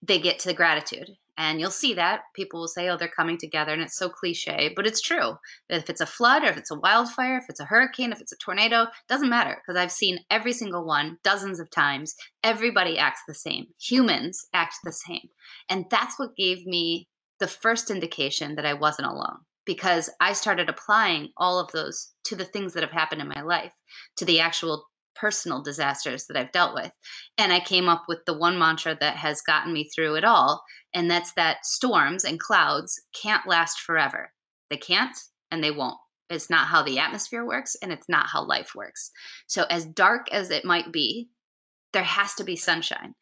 they 0.01 0.19
get 0.19 0.39
to 0.39 0.47
the 0.47 0.53
gratitude 0.53 1.09
and 1.39 1.61
you'll 1.61 1.71
see 1.71 1.93
that 1.93 2.23
people 2.35 2.59
will 2.59 2.67
say, 2.67 2.89
oh, 2.89 2.97
they're 2.97 3.07
coming 3.07 3.37
together. 3.37 3.71
And 3.71 3.81
it's 3.81 3.97
so 3.97 4.09
cliche, 4.09 4.73
but 4.75 4.85
it's 4.85 4.99
true. 4.99 5.37
If 5.69 5.89
it's 5.89 6.01
a 6.01 6.05
flood 6.05 6.43
or 6.43 6.47
if 6.47 6.57
it's 6.57 6.69
a 6.69 6.77
wildfire, 6.77 7.37
if 7.37 7.45
it's 7.47 7.61
a 7.61 7.65
hurricane, 7.65 8.11
if 8.11 8.19
it's 8.19 8.33
a 8.33 8.37
tornado, 8.37 8.87
doesn't 9.07 9.29
matter 9.29 9.55
because 9.55 9.79
I've 9.79 9.91
seen 9.91 10.19
every 10.29 10.51
single 10.51 10.85
one 10.85 11.17
dozens 11.23 11.61
of 11.61 11.71
times. 11.71 12.13
Everybody 12.43 12.97
acts 12.97 13.21
the 13.25 13.33
same. 13.33 13.67
Humans 13.79 14.47
act 14.53 14.75
the 14.83 14.91
same. 14.91 15.29
And 15.69 15.85
that's 15.89 16.19
what 16.19 16.35
gave 16.35 16.65
me 16.65 17.07
the 17.39 17.47
first 17.47 17.89
indication 17.89 18.55
that 18.55 18.65
I 18.65 18.73
wasn't 18.73 19.07
alone 19.07 19.37
because 19.65 20.09
I 20.19 20.33
started 20.33 20.67
applying 20.67 21.29
all 21.37 21.57
of 21.57 21.71
those 21.71 22.11
to 22.25 22.35
the 22.35 22.43
things 22.43 22.73
that 22.73 22.83
have 22.83 22.91
happened 22.91 23.21
in 23.21 23.29
my 23.29 23.43
life, 23.43 23.71
to 24.17 24.25
the 24.25 24.41
actual 24.41 24.88
personal 25.15 25.61
disasters 25.61 26.25
that 26.25 26.37
I've 26.37 26.51
dealt 26.51 26.73
with. 26.73 26.91
And 27.37 27.51
I 27.51 27.59
came 27.59 27.89
up 27.89 28.05
with 28.07 28.19
the 28.25 28.37
one 28.37 28.57
mantra 28.57 28.97
that 28.99 29.15
has 29.15 29.41
gotten 29.41 29.73
me 29.73 29.89
through 29.93 30.15
it 30.15 30.23
all. 30.23 30.63
And 30.93 31.09
that's 31.09 31.33
that 31.33 31.65
storms 31.65 32.23
and 32.23 32.39
clouds 32.39 33.01
can't 33.13 33.47
last 33.47 33.81
forever. 33.81 34.31
They 34.69 34.77
can't 34.77 35.15
and 35.51 35.63
they 35.63 35.71
won't. 35.71 35.97
It's 36.29 36.49
not 36.49 36.67
how 36.67 36.83
the 36.83 36.99
atmosphere 36.99 37.45
works 37.45 37.75
and 37.81 37.91
it's 37.91 38.07
not 38.07 38.27
how 38.27 38.45
life 38.45 38.75
works. 38.75 39.11
So, 39.47 39.65
as 39.69 39.85
dark 39.85 40.31
as 40.31 40.51
it 40.51 40.63
might 40.63 40.91
be, 40.91 41.29
there 41.91 42.03
has 42.03 42.35
to 42.35 42.43
be 42.43 42.55
sunshine. 42.55 43.15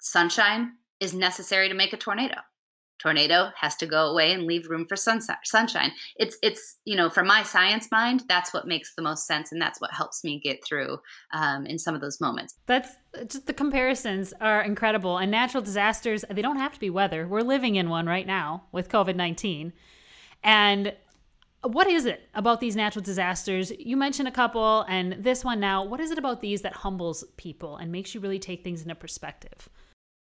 Sunshine 0.00 0.72
is 1.00 1.12
necessary 1.12 1.68
to 1.68 1.74
make 1.74 1.92
a 1.92 1.96
tornado 1.96 2.36
tornado 2.98 3.50
has 3.58 3.76
to 3.76 3.86
go 3.86 4.06
away 4.06 4.32
and 4.32 4.44
leave 4.46 4.68
room 4.68 4.86
for 4.86 4.96
sunshine. 4.96 5.92
It's 6.16 6.36
it's 6.42 6.76
you 6.84 6.96
know 6.96 7.10
from 7.10 7.26
my 7.26 7.42
science 7.42 7.88
mind 7.90 8.24
that's 8.28 8.52
what 8.52 8.66
makes 8.66 8.94
the 8.94 9.02
most 9.02 9.26
sense 9.26 9.52
and 9.52 9.60
that's 9.60 9.80
what 9.80 9.92
helps 9.92 10.24
me 10.24 10.40
get 10.42 10.64
through 10.64 10.98
um, 11.32 11.66
in 11.66 11.78
some 11.78 11.94
of 11.94 12.00
those 12.00 12.20
moments. 12.20 12.54
That's 12.66 12.90
just 13.26 13.46
the 13.46 13.52
comparisons 13.52 14.32
are 14.40 14.62
incredible. 14.62 15.18
And 15.18 15.30
natural 15.30 15.62
disasters 15.62 16.24
they 16.30 16.42
don't 16.42 16.58
have 16.58 16.74
to 16.74 16.80
be 16.80 16.90
weather. 16.90 17.26
We're 17.26 17.42
living 17.42 17.76
in 17.76 17.88
one 17.88 18.06
right 18.06 18.26
now 18.26 18.64
with 18.72 18.88
covid-19 18.88 19.72
and 20.42 20.94
what 21.62 21.88
is 21.88 22.06
it 22.06 22.28
about 22.34 22.60
these 22.60 22.76
natural 22.76 23.02
disasters? 23.02 23.72
You 23.78 23.96
mentioned 23.96 24.28
a 24.28 24.32
couple 24.32 24.82
and 24.82 25.24
this 25.24 25.44
one 25.44 25.58
now. 25.58 25.84
What 25.84 26.00
is 26.00 26.10
it 26.10 26.18
about 26.18 26.40
these 26.40 26.62
that 26.62 26.72
humbles 26.72 27.24
people 27.36 27.76
and 27.76 27.90
makes 27.90 28.14
you 28.14 28.20
really 28.20 28.38
take 28.38 28.62
things 28.62 28.82
into 28.82 28.94
perspective? 28.94 29.68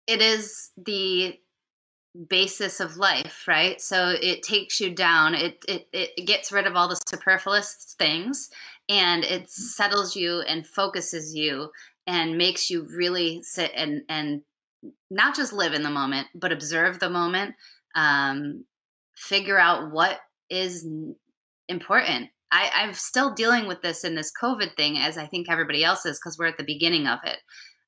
It 0.08 0.22
is 0.22 0.72
the 0.78 1.38
basis 2.30 2.80
of 2.80 2.98
life, 2.98 3.46
right? 3.48 3.80
So 3.80 4.16
it 4.22 4.44
takes 4.44 4.80
you 4.80 4.94
down. 4.94 5.36
It 5.36 5.64
it 5.68 5.88
it 5.94 6.26
gets 6.26 6.52
rid 6.52 6.66
of 6.66 6.76
all 6.76 6.88
the 6.88 7.00
superfluous 7.08 7.96
things 7.98 8.50
and 8.90 9.24
it 9.24 9.44
mm. 9.44 9.50
settles 9.50 10.16
you 10.16 10.42
and 10.42 10.66
focuses 10.66 11.36
you 11.36 11.70
and 12.06 12.38
makes 12.38 12.70
you 12.70 12.88
really 12.90 13.42
sit 13.44 13.72
and 13.76 14.02
and 14.10 14.42
not 15.10 15.36
just 15.36 15.54
live 15.54 15.74
in 15.74 15.84
the 15.84 15.90
moment, 15.90 16.28
but 16.36 16.52
observe 16.52 17.00
the 17.00 17.10
moment, 17.10 17.56
um, 17.96 18.64
figure 19.16 19.60
out 19.60 19.92
what 19.92 20.20
is 20.50 20.88
important. 21.68 22.30
I, 22.52 22.72
I'm 22.74 22.94
still 22.94 23.34
dealing 23.34 23.68
with 23.68 23.82
this 23.82 24.06
in 24.06 24.16
this 24.16 24.32
COVID 24.42 24.76
thing, 24.78 24.98
as 24.98 25.18
I 25.18 25.26
think 25.26 25.50
everybody 25.50 25.84
else 25.84 26.06
is, 26.06 26.18
because 26.18 26.38
we're 26.38 26.46
at 26.46 26.58
the 26.58 26.64
beginning 26.64 27.08
of 27.08 27.20
it. 27.26 27.40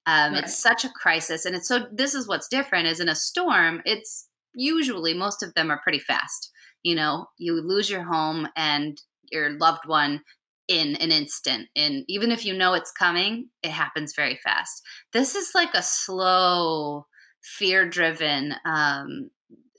Um, 0.10 0.34
right. 0.34 0.44
It's 0.44 0.58
such 0.58 0.86
a 0.86 0.90
crisis, 0.90 1.46
and 1.46 1.56
it's 1.56 1.68
so. 1.68 1.86
This 1.92 2.16
is 2.16 2.28
what's 2.28 2.48
different: 2.48 2.88
is 2.88 3.00
in 3.00 3.10
a 3.10 3.16
storm, 3.16 3.82
it's 3.86 4.28
usually 4.56 5.14
most 5.14 5.44
of 5.44 5.54
them 5.54 5.70
are 5.70 5.82
pretty 5.84 6.00
fast. 6.00 6.50
You 6.84 6.96
know, 6.96 7.28
you 7.38 7.54
lose 7.62 7.90
your 7.90 8.04
home 8.04 8.48
and 8.56 9.00
your 9.32 9.52
loved 9.60 9.86
one 9.86 10.22
in 10.68 10.96
an 10.96 11.12
instant, 11.12 11.68
and 11.76 12.06
even 12.08 12.32
if 12.32 12.46
you 12.46 12.54
know 12.58 12.74
it's 12.74 12.92
coming, 12.92 13.50
it 13.62 13.72
happens 13.72 14.14
very 14.16 14.40
fast. 14.44 14.82
This 15.14 15.36
is 15.36 15.52
like 15.54 15.74
a 15.76 15.84
slow, 15.84 17.06
fear-driven 17.44 18.56
um, 18.66 19.30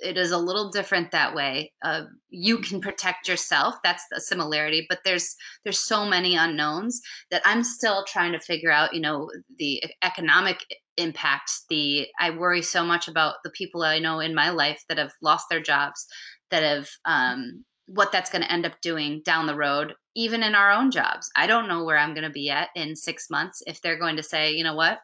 it 0.02 0.16
is 0.16 0.30
a 0.30 0.38
little 0.38 0.70
different 0.70 1.10
that 1.10 1.34
way. 1.34 1.72
Uh, 1.82 2.02
you 2.28 2.58
can 2.58 2.80
protect 2.80 3.28
yourself. 3.28 3.76
That's 3.84 4.04
the 4.10 4.20
similarity, 4.20 4.86
but 4.88 5.00
there's 5.04 5.34
there's 5.64 5.84
so 5.84 6.04
many 6.04 6.36
unknowns 6.36 7.00
that 7.30 7.42
I'm 7.44 7.62
still 7.62 8.04
trying 8.06 8.32
to 8.32 8.40
figure 8.40 8.70
out. 8.70 8.94
You 8.94 9.00
know, 9.00 9.30
the 9.58 9.82
economic 10.02 10.64
impact. 10.96 11.52
The 11.68 12.08
I 12.18 12.30
worry 12.30 12.62
so 12.62 12.84
much 12.84 13.08
about 13.08 13.36
the 13.44 13.50
people 13.50 13.82
I 13.82 13.98
know 13.98 14.20
in 14.20 14.34
my 14.34 14.50
life 14.50 14.82
that 14.88 14.98
have 14.98 15.12
lost 15.22 15.46
their 15.50 15.60
jobs, 15.60 16.06
that 16.50 16.62
have 16.62 16.88
um, 17.04 17.64
what 17.86 18.12
that's 18.12 18.30
going 18.30 18.42
to 18.42 18.52
end 18.52 18.66
up 18.66 18.80
doing 18.82 19.20
down 19.24 19.46
the 19.46 19.56
road, 19.56 19.94
even 20.14 20.42
in 20.42 20.54
our 20.54 20.70
own 20.70 20.90
jobs. 20.90 21.28
I 21.36 21.46
don't 21.46 21.68
know 21.68 21.84
where 21.84 21.98
I'm 21.98 22.14
going 22.14 22.24
to 22.24 22.30
be 22.30 22.48
at 22.50 22.68
in 22.76 22.94
six 22.94 23.28
months 23.30 23.62
if 23.66 23.82
they're 23.82 23.98
going 23.98 24.16
to 24.16 24.22
say, 24.22 24.52
you 24.52 24.62
know 24.62 24.76
what, 24.76 25.00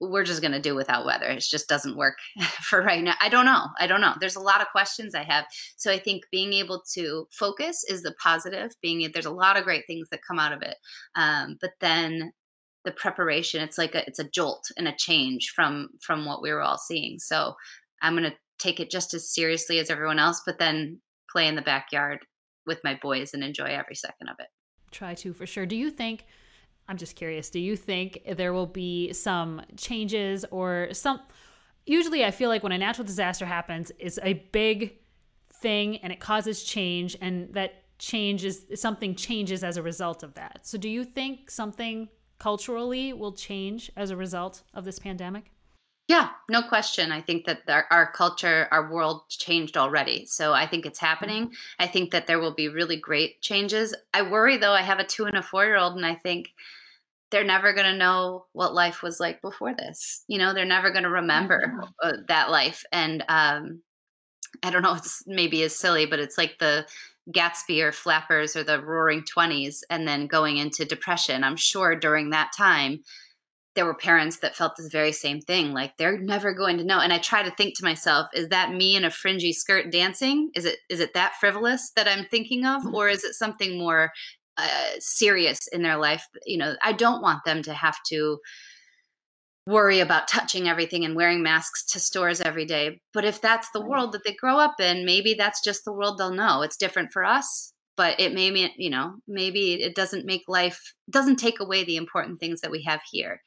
we're 0.00 0.24
just 0.24 0.40
going 0.40 0.52
to 0.52 0.60
do 0.60 0.74
without 0.74 1.04
weather. 1.04 1.26
It 1.26 1.40
just 1.40 1.68
doesn't 1.68 1.96
work 1.96 2.18
for 2.62 2.82
right 2.82 3.02
now. 3.02 3.14
I 3.20 3.28
don't 3.28 3.44
know. 3.44 3.66
I 3.78 3.86
don't 3.86 4.00
know. 4.00 4.14
There's 4.20 4.36
a 4.36 4.40
lot 4.40 4.60
of 4.60 4.68
questions 4.68 5.14
I 5.14 5.24
have. 5.24 5.44
So 5.76 5.90
I 5.90 5.98
think 5.98 6.24
being 6.30 6.52
able 6.52 6.82
to 6.94 7.26
focus 7.32 7.84
is 7.88 8.02
the 8.02 8.14
positive. 8.22 8.72
Being 8.80 9.10
there's 9.12 9.26
a 9.26 9.30
lot 9.30 9.56
of 9.56 9.64
great 9.64 9.84
things 9.86 10.08
that 10.10 10.20
come 10.26 10.38
out 10.38 10.52
of 10.52 10.62
it, 10.62 10.76
um, 11.14 11.58
but 11.60 11.72
then 11.80 12.32
the 12.84 12.92
preparation 12.92 13.60
it's 13.60 13.76
like 13.76 13.94
a, 13.94 14.06
it's 14.06 14.20
a 14.20 14.28
jolt 14.30 14.64
and 14.76 14.86
a 14.88 14.94
change 14.96 15.52
from 15.54 15.88
from 16.00 16.24
what 16.24 16.42
we 16.42 16.52
were 16.52 16.62
all 16.62 16.78
seeing. 16.78 17.18
So 17.18 17.54
I'm 18.00 18.16
going 18.16 18.30
to 18.30 18.36
take 18.58 18.80
it 18.80 18.90
just 18.90 19.14
as 19.14 19.32
seriously 19.32 19.78
as 19.78 19.90
everyone 19.90 20.18
else, 20.18 20.42
but 20.44 20.58
then 20.58 21.00
play 21.30 21.46
in 21.46 21.56
the 21.56 21.62
backyard 21.62 22.20
with 22.66 22.82
my 22.84 22.98
boys 23.00 23.34
and 23.34 23.42
enjoy 23.42 23.66
every 23.66 23.94
second 23.94 24.28
of 24.28 24.36
it. 24.38 24.46
Try 24.90 25.14
to 25.14 25.32
for 25.32 25.46
sure. 25.46 25.66
Do 25.66 25.76
you 25.76 25.90
think? 25.90 26.24
I'm 26.88 26.96
just 26.96 27.16
curious. 27.16 27.50
Do 27.50 27.60
you 27.60 27.76
think 27.76 28.22
there 28.36 28.52
will 28.52 28.66
be 28.66 29.12
some 29.12 29.62
changes 29.76 30.44
or 30.50 30.88
some? 30.92 31.20
Usually, 31.86 32.24
I 32.24 32.30
feel 32.30 32.48
like 32.48 32.62
when 32.62 32.72
a 32.72 32.78
natural 32.78 33.06
disaster 33.06 33.44
happens, 33.44 33.92
it's 33.98 34.18
a 34.22 34.34
big 34.52 34.98
thing 35.52 35.98
and 35.98 36.12
it 36.12 36.20
causes 36.20 36.64
change, 36.64 37.16
and 37.20 37.52
that 37.54 37.98
change 37.98 38.44
is 38.44 38.66
something 38.74 39.14
changes 39.14 39.62
as 39.62 39.76
a 39.76 39.82
result 39.82 40.22
of 40.22 40.34
that. 40.34 40.60
So, 40.66 40.78
do 40.78 40.88
you 40.88 41.04
think 41.04 41.50
something 41.50 42.08
culturally 42.38 43.12
will 43.12 43.32
change 43.32 43.90
as 43.96 44.10
a 44.10 44.16
result 44.16 44.62
of 44.72 44.84
this 44.84 44.98
pandemic? 44.98 45.50
Yeah, 46.08 46.30
no 46.48 46.62
question. 46.62 47.12
I 47.12 47.20
think 47.20 47.44
that 47.44 47.60
our, 47.68 47.84
our, 47.90 48.10
culture, 48.12 48.66
our 48.70 48.90
world 48.90 49.28
changed 49.28 49.76
already. 49.76 50.24
So 50.24 50.54
I 50.54 50.66
think 50.66 50.86
it's 50.86 50.98
happening. 50.98 51.52
I 51.78 51.86
think 51.86 52.12
that 52.12 52.26
there 52.26 52.38
will 52.38 52.54
be 52.54 52.68
really 52.68 52.96
great 52.96 53.42
changes. 53.42 53.94
I 54.14 54.22
worry 54.22 54.56
though, 54.56 54.72
I 54.72 54.80
have 54.80 55.00
a 55.00 55.04
two 55.04 55.26
and 55.26 55.36
a 55.36 55.42
four 55.42 55.66
year 55.66 55.76
old, 55.76 55.96
and 55.96 56.06
I 56.06 56.14
think 56.14 56.48
they're 57.30 57.44
never 57.44 57.72
going 57.72 57.90
to 57.90 57.98
know 57.98 58.46
what 58.52 58.74
life 58.74 59.02
was 59.02 59.20
like 59.20 59.42
before 59.42 59.74
this. 59.74 60.24
You 60.28 60.38
know, 60.38 60.54
they're 60.54 60.64
never 60.64 60.90
going 60.90 61.04
to 61.04 61.10
remember 61.10 61.82
uh, 62.02 62.12
that 62.28 62.50
life. 62.50 62.84
And 62.92 63.24
um, 63.28 63.82
I 64.62 64.70
don't 64.70 64.82
know, 64.82 64.94
it's 64.94 65.22
maybe 65.26 65.62
as 65.62 65.76
silly, 65.76 66.06
but 66.06 66.18
it's 66.18 66.38
like 66.38 66.58
the 66.58 66.86
Gatsby 67.30 67.82
or 67.82 67.92
Flappers 67.92 68.56
or 68.56 68.64
the 68.64 68.82
Roaring 68.82 69.22
Twenties, 69.24 69.84
and 69.90 70.08
then 70.08 70.26
going 70.26 70.56
into 70.56 70.86
depression. 70.86 71.44
I'm 71.44 71.56
sure 71.56 71.94
during 71.94 72.30
that 72.30 72.52
time 72.56 73.00
there 73.74 73.86
were 73.86 73.94
parents 73.94 74.38
that 74.38 74.56
felt 74.56 74.74
this 74.76 74.88
very 74.88 75.12
same 75.12 75.40
thing 75.40 75.72
like 75.72 75.96
they're 75.96 76.18
never 76.18 76.52
going 76.52 76.78
to 76.78 76.84
know 76.84 76.98
and 76.98 77.12
i 77.12 77.18
try 77.18 77.44
to 77.44 77.50
think 77.52 77.76
to 77.76 77.84
myself 77.84 78.26
is 78.34 78.48
that 78.48 78.72
me 78.72 78.96
in 78.96 79.04
a 79.04 79.10
fringy 79.10 79.52
skirt 79.52 79.92
dancing 79.92 80.50
is 80.56 80.64
it 80.64 80.78
is 80.90 80.98
it 80.98 81.14
that 81.14 81.34
frivolous 81.38 81.92
that 81.94 82.08
i'm 82.08 82.24
thinking 82.24 82.66
of 82.66 82.82
mm-hmm. 82.82 82.94
or 82.96 83.08
is 83.08 83.22
it 83.22 83.34
something 83.34 83.78
more 83.78 84.10
uh, 84.58 84.90
serious 84.98 85.66
in 85.68 85.82
their 85.82 85.96
life 85.96 86.26
you 86.44 86.58
know 86.58 86.74
i 86.82 86.92
don't 86.92 87.22
want 87.22 87.44
them 87.44 87.62
to 87.62 87.72
have 87.72 87.96
to 88.06 88.38
worry 89.66 90.00
about 90.00 90.28
touching 90.28 90.68
everything 90.68 91.04
and 91.04 91.14
wearing 91.14 91.42
masks 91.42 91.84
to 91.84 92.00
stores 92.00 92.40
every 92.40 92.64
day 92.64 93.00
but 93.12 93.24
if 93.24 93.40
that's 93.40 93.70
the 93.72 93.84
world 93.84 94.12
that 94.12 94.24
they 94.24 94.34
grow 94.34 94.58
up 94.58 94.80
in 94.80 95.04
maybe 95.04 95.34
that's 95.34 95.62
just 95.62 95.84
the 95.84 95.92
world 95.92 96.18
they'll 96.18 96.32
know 96.32 96.62
it's 96.62 96.76
different 96.76 97.12
for 97.12 97.24
us 97.24 97.72
but 97.96 98.18
it 98.18 98.34
may 98.34 98.50
mean 98.50 98.70
you 98.76 98.90
know 98.90 99.14
maybe 99.26 99.74
it 99.74 99.94
doesn't 99.94 100.26
make 100.26 100.42
life 100.48 100.94
doesn't 101.10 101.36
take 101.36 101.60
away 101.60 101.84
the 101.84 101.96
important 101.96 102.40
things 102.40 102.60
that 102.60 102.70
we 102.70 102.82
have 102.82 103.00
here 103.10 103.40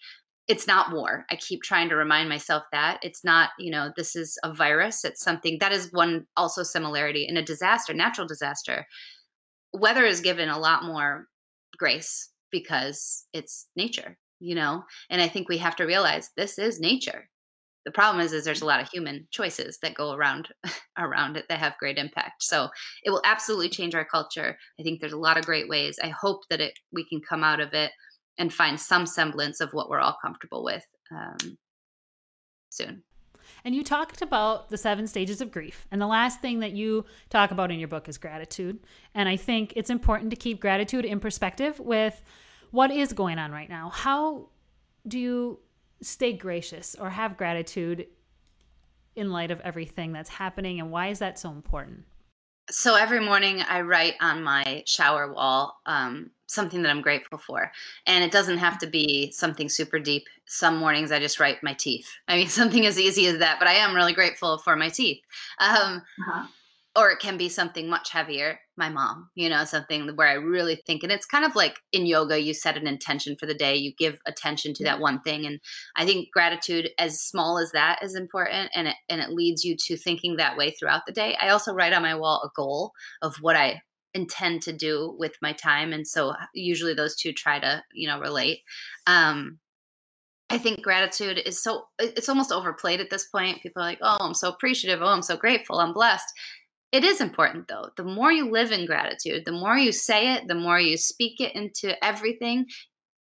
it's 0.47 0.67
not 0.67 0.91
war. 0.91 1.25
I 1.31 1.37
keep 1.37 1.61
trying 1.63 1.87
to 1.89 1.95
remind 1.95 2.27
myself 2.27 2.63
that 2.73 2.99
it's 3.01 3.23
not, 3.23 3.51
you 3.57 3.71
know, 3.71 3.91
this 3.95 4.17
is 4.17 4.37
a 4.43 4.53
virus. 4.53 5.05
It's 5.05 5.23
something 5.23 5.57
that 5.59 5.71
is 5.71 5.89
one 5.93 6.25
also 6.35 6.61
similarity 6.61 7.25
in 7.25 7.37
a 7.37 7.41
disaster, 7.41 7.93
natural 7.93 8.27
disaster. 8.27 8.85
Weather 9.73 10.05
is 10.05 10.21
given 10.21 10.49
a 10.49 10.59
lot 10.59 10.83
more 10.83 11.27
grace 11.77 12.29
because 12.51 13.25
it's 13.33 13.67
nature, 13.75 14.17
you 14.39 14.55
know, 14.55 14.83
and 15.09 15.21
I 15.21 15.27
think 15.27 15.47
we 15.47 15.57
have 15.59 15.75
to 15.77 15.85
realize 15.85 16.29
this 16.35 16.59
is 16.59 16.79
nature. 16.79 17.29
The 17.85 17.91
problem 17.91 18.23
is, 18.23 18.31
is 18.31 18.45
there's 18.45 18.61
a 18.61 18.65
lot 18.65 18.81
of 18.81 18.89
human 18.89 19.27
choices 19.31 19.79
that 19.81 19.95
go 19.95 20.13
around 20.13 20.49
around 20.99 21.37
it 21.37 21.45
that 21.49 21.59
have 21.59 21.77
great 21.79 21.97
impact. 21.97 22.43
So 22.43 22.69
it 23.03 23.09
will 23.09 23.21
absolutely 23.25 23.69
change 23.69 23.95
our 23.95 24.05
culture. 24.05 24.57
I 24.79 24.83
think 24.83 24.99
there's 24.99 25.13
a 25.13 25.17
lot 25.17 25.37
of 25.37 25.45
great 25.45 25.67
ways. 25.67 25.97
I 26.03 26.09
hope 26.09 26.41
that 26.49 26.61
it 26.61 26.73
we 26.91 27.07
can 27.07 27.21
come 27.27 27.43
out 27.43 27.59
of 27.59 27.73
it 27.73 27.91
and 28.37 28.53
find 28.53 28.79
some 28.79 29.05
semblance 29.05 29.61
of 29.61 29.71
what 29.71 29.89
we're 29.89 29.99
all 29.99 30.17
comfortable 30.21 30.63
with 30.63 30.85
um, 31.11 31.57
soon. 32.69 33.03
And 33.63 33.75
you 33.75 33.83
talked 33.83 34.21
about 34.21 34.69
the 34.69 34.77
seven 34.77 35.07
stages 35.07 35.41
of 35.41 35.51
grief. 35.51 35.87
And 35.91 36.01
the 36.01 36.07
last 36.07 36.41
thing 36.41 36.59
that 36.59 36.71
you 36.71 37.05
talk 37.29 37.51
about 37.51 37.71
in 37.71 37.79
your 37.79 37.87
book 37.87 38.09
is 38.09 38.17
gratitude. 38.17 38.79
And 39.13 39.29
I 39.29 39.37
think 39.37 39.73
it's 39.75 39.89
important 39.89 40.29
to 40.31 40.35
keep 40.35 40.59
gratitude 40.59 41.05
in 41.05 41.19
perspective 41.19 41.79
with 41.79 42.21
what 42.71 42.91
is 42.91 43.13
going 43.13 43.37
on 43.37 43.51
right 43.51 43.69
now. 43.69 43.89
How 43.89 44.49
do 45.07 45.19
you 45.19 45.59
stay 46.01 46.33
gracious 46.33 46.95
or 46.99 47.09
have 47.09 47.37
gratitude 47.37 48.07
in 49.15 49.31
light 49.31 49.51
of 49.51 49.59
everything 49.61 50.11
that's 50.11 50.29
happening? 50.29 50.79
And 50.79 50.91
why 50.91 51.07
is 51.07 51.19
that 51.19 51.37
so 51.37 51.51
important? 51.51 52.05
So 52.69 52.95
every 52.95 53.19
morning 53.19 53.61
I 53.61 53.81
write 53.81 54.15
on 54.21 54.43
my 54.43 54.83
shower 54.85 55.31
wall 55.31 55.81
um, 55.85 56.31
something 56.51 56.81
that 56.81 56.89
I'm 56.89 57.01
grateful 57.01 57.37
for. 57.37 57.71
And 58.05 58.23
it 58.23 58.31
doesn't 58.31 58.57
have 58.57 58.77
to 58.79 58.87
be 58.87 59.31
something 59.31 59.69
super 59.69 59.99
deep. 59.99 60.25
Some 60.47 60.77
mornings 60.77 61.11
I 61.11 61.19
just 61.19 61.39
write 61.39 61.63
my 61.63 61.73
teeth. 61.73 62.09
I 62.27 62.35
mean, 62.35 62.47
something 62.47 62.85
as 62.85 62.99
easy 62.99 63.27
as 63.27 63.39
that, 63.39 63.57
but 63.59 63.67
I 63.67 63.73
am 63.73 63.95
really 63.95 64.13
grateful 64.13 64.57
for 64.57 64.75
my 64.75 64.89
teeth. 64.89 65.21
Um, 65.59 66.01
uh-huh. 66.27 66.47
Or 66.93 67.09
it 67.09 67.19
can 67.19 67.37
be 67.37 67.47
something 67.47 67.89
much 67.89 68.09
heavier, 68.09 68.59
my 68.75 68.89
mom, 68.89 69.29
you 69.33 69.47
know, 69.47 69.63
something 69.63 70.13
where 70.17 70.27
I 70.27 70.33
really 70.33 70.75
think, 70.85 71.03
and 71.03 71.11
it's 71.11 71.25
kind 71.25 71.45
of 71.45 71.55
like 71.55 71.77
in 71.93 72.05
yoga, 72.05 72.37
you 72.37 72.53
set 72.53 72.75
an 72.75 72.85
intention 72.85 73.37
for 73.39 73.45
the 73.45 73.53
day, 73.53 73.77
you 73.77 73.93
give 73.97 74.17
attention 74.25 74.73
to 74.73 74.83
that 74.83 74.99
one 74.99 75.21
thing. 75.21 75.45
And 75.45 75.61
I 75.95 76.05
think 76.05 76.33
gratitude, 76.33 76.89
as 76.97 77.21
small 77.21 77.57
as 77.57 77.71
that, 77.71 77.99
is 78.03 78.13
important 78.13 78.71
and 78.75 78.89
it, 78.89 78.95
and 79.07 79.21
it 79.21 79.29
leads 79.29 79.63
you 79.63 79.77
to 79.85 79.95
thinking 79.95 80.35
that 80.35 80.57
way 80.57 80.71
throughout 80.71 81.03
the 81.07 81.13
day. 81.13 81.37
I 81.39 81.47
also 81.47 81.73
write 81.73 81.93
on 81.93 82.01
my 82.01 82.15
wall 82.15 82.41
a 82.43 82.51
goal 82.57 82.91
of 83.21 83.37
what 83.39 83.55
I 83.55 83.81
intend 84.13 84.61
to 84.63 84.73
do 84.73 85.15
with 85.17 85.33
my 85.41 85.53
time 85.53 85.93
and 85.93 86.07
so 86.07 86.33
usually 86.53 86.93
those 86.93 87.15
two 87.15 87.31
try 87.33 87.59
to 87.59 87.83
you 87.93 88.07
know 88.07 88.19
relate. 88.19 88.59
Um 89.07 89.59
i 90.49 90.57
think 90.57 90.81
gratitude 90.81 91.41
is 91.45 91.61
so 91.63 91.85
it's 91.99 92.29
almost 92.29 92.51
overplayed 92.51 92.99
at 92.99 93.09
this 93.09 93.27
point. 93.27 93.61
People 93.61 93.81
are 93.81 93.85
like 93.85 93.99
oh 94.01 94.17
i'm 94.21 94.33
so 94.33 94.49
appreciative. 94.49 95.01
Oh 95.01 95.07
i'm 95.07 95.21
so 95.21 95.37
grateful. 95.37 95.79
I'm 95.79 95.93
blessed. 95.93 96.31
It 96.91 97.03
is 97.05 97.21
important 97.21 97.67
though. 97.69 97.89
The 97.95 98.03
more 98.03 98.31
you 98.31 98.49
live 98.51 98.71
in 98.71 98.85
gratitude 98.85 99.45
the 99.45 99.51
more 99.51 99.77
you 99.77 99.91
say 99.91 100.33
it 100.33 100.47
the 100.47 100.55
more 100.55 100.79
you 100.79 100.97
speak 100.97 101.39
it 101.39 101.55
into 101.55 102.03
everything 102.03 102.65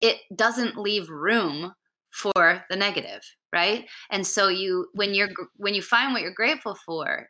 it 0.01 0.17
doesn't 0.35 0.77
leave 0.77 1.09
room 1.09 1.73
for 2.11 2.63
the 2.69 2.75
negative 2.75 3.21
right? 3.53 3.87
And 4.11 4.25
so 4.25 4.47
you 4.49 4.87
when 4.93 5.13
you're 5.13 5.29
when 5.57 5.75
you 5.75 5.81
find 5.81 6.11
what 6.11 6.21
you're 6.23 6.33
grateful 6.33 6.75
for 6.85 7.29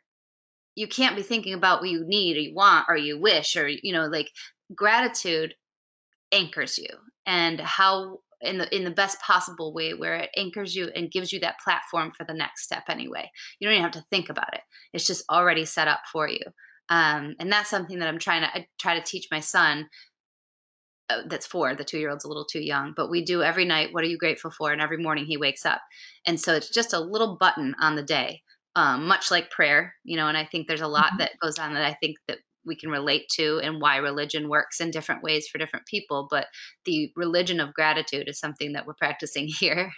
you 0.74 0.88
can't 0.88 1.16
be 1.16 1.22
thinking 1.22 1.54
about 1.54 1.80
what 1.80 1.90
you 1.90 2.04
need 2.06 2.36
or 2.36 2.40
you 2.40 2.54
want 2.54 2.86
or 2.88 2.96
you 2.96 3.20
wish 3.20 3.56
or 3.56 3.68
you 3.68 3.92
know 3.92 4.06
like 4.06 4.30
gratitude 4.74 5.54
anchors 6.32 6.78
you 6.78 6.88
and 7.26 7.60
how 7.60 8.18
in 8.40 8.58
the 8.58 8.74
in 8.74 8.84
the 8.84 8.90
best 8.90 9.20
possible 9.20 9.72
way 9.72 9.94
where 9.94 10.14
it 10.14 10.30
anchors 10.36 10.74
you 10.76 10.90
and 10.94 11.10
gives 11.10 11.32
you 11.32 11.40
that 11.40 11.58
platform 11.64 12.12
for 12.16 12.24
the 12.24 12.34
next 12.34 12.62
step 12.62 12.84
anyway. 12.88 13.30
You 13.58 13.66
don't 13.66 13.74
even 13.74 13.84
have 13.84 13.92
to 13.92 14.04
think 14.10 14.28
about 14.28 14.52
it. 14.52 14.60
It's 14.92 15.06
just 15.06 15.24
already 15.30 15.64
set 15.64 15.88
up 15.88 16.00
for 16.12 16.28
you. 16.28 16.40
Um, 16.90 17.34
and 17.38 17.50
that's 17.50 17.70
something 17.70 17.98
that 17.98 18.08
i'm 18.08 18.18
trying 18.18 18.42
to 18.42 18.48
I 18.48 18.66
try 18.78 18.98
to 18.98 19.02
teach 19.02 19.28
my 19.30 19.40
son 19.40 19.88
uh, 21.08 21.22
that's 21.28 21.46
four 21.46 21.74
the 21.74 21.82
two 21.82 21.98
year 21.98 22.10
old's 22.10 22.26
a 22.26 22.28
little 22.28 22.44
too 22.44 22.62
young 22.62 22.92
but 22.94 23.08
we 23.08 23.24
do 23.24 23.42
every 23.42 23.64
night 23.64 23.88
what 23.92 24.04
are 24.04 24.08
you 24.08 24.18
grateful 24.18 24.50
for? 24.50 24.70
and 24.70 24.82
every 24.82 24.98
morning 24.98 25.24
he 25.24 25.38
wakes 25.38 25.64
up. 25.64 25.80
And 26.26 26.38
so 26.38 26.52
it's 26.54 26.68
just 26.68 26.92
a 26.92 27.00
little 27.00 27.38
button 27.40 27.74
on 27.80 27.96
the 27.96 28.02
day 28.02 28.42
um, 28.76 29.06
much 29.06 29.30
like 29.30 29.50
prayer, 29.50 29.94
you 30.04 30.16
know, 30.16 30.28
and 30.28 30.36
I 30.36 30.44
think 30.44 30.66
there's 30.66 30.80
a 30.80 30.88
lot 30.88 31.06
mm-hmm. 31.06 31.18
that 31.18 31.32
goes 31.40 31.58
on 31.58 31.74
that 31.74 31.84
I 31.84 31.94
think 32.00 32.16
that 32.28 32.38
we 32.66 32.76
can 32.76 32.90
relate 32.90 33.28
to 33.36 33.60
and 33.62 33.80
why 33.80 33.96
religion 33.96 34.48
works 34.48 34.80
in 34.80 34.90
different 34.90 35.22
ways 35.22 35.48
for 35.48 35.58
different 35.58 35.86
people. 35.86 36.28
But 36.30 36.46
the 36.84 37.12
religion 37.16 37.60
of 37.60 37.74
gratitude 37.74 38.28
is 38.28 38.38
something 38.38 38.72
that 38.72 38.86
we're 38.86 38.94
practicing 38.94 39.46
here. 39.60 39.92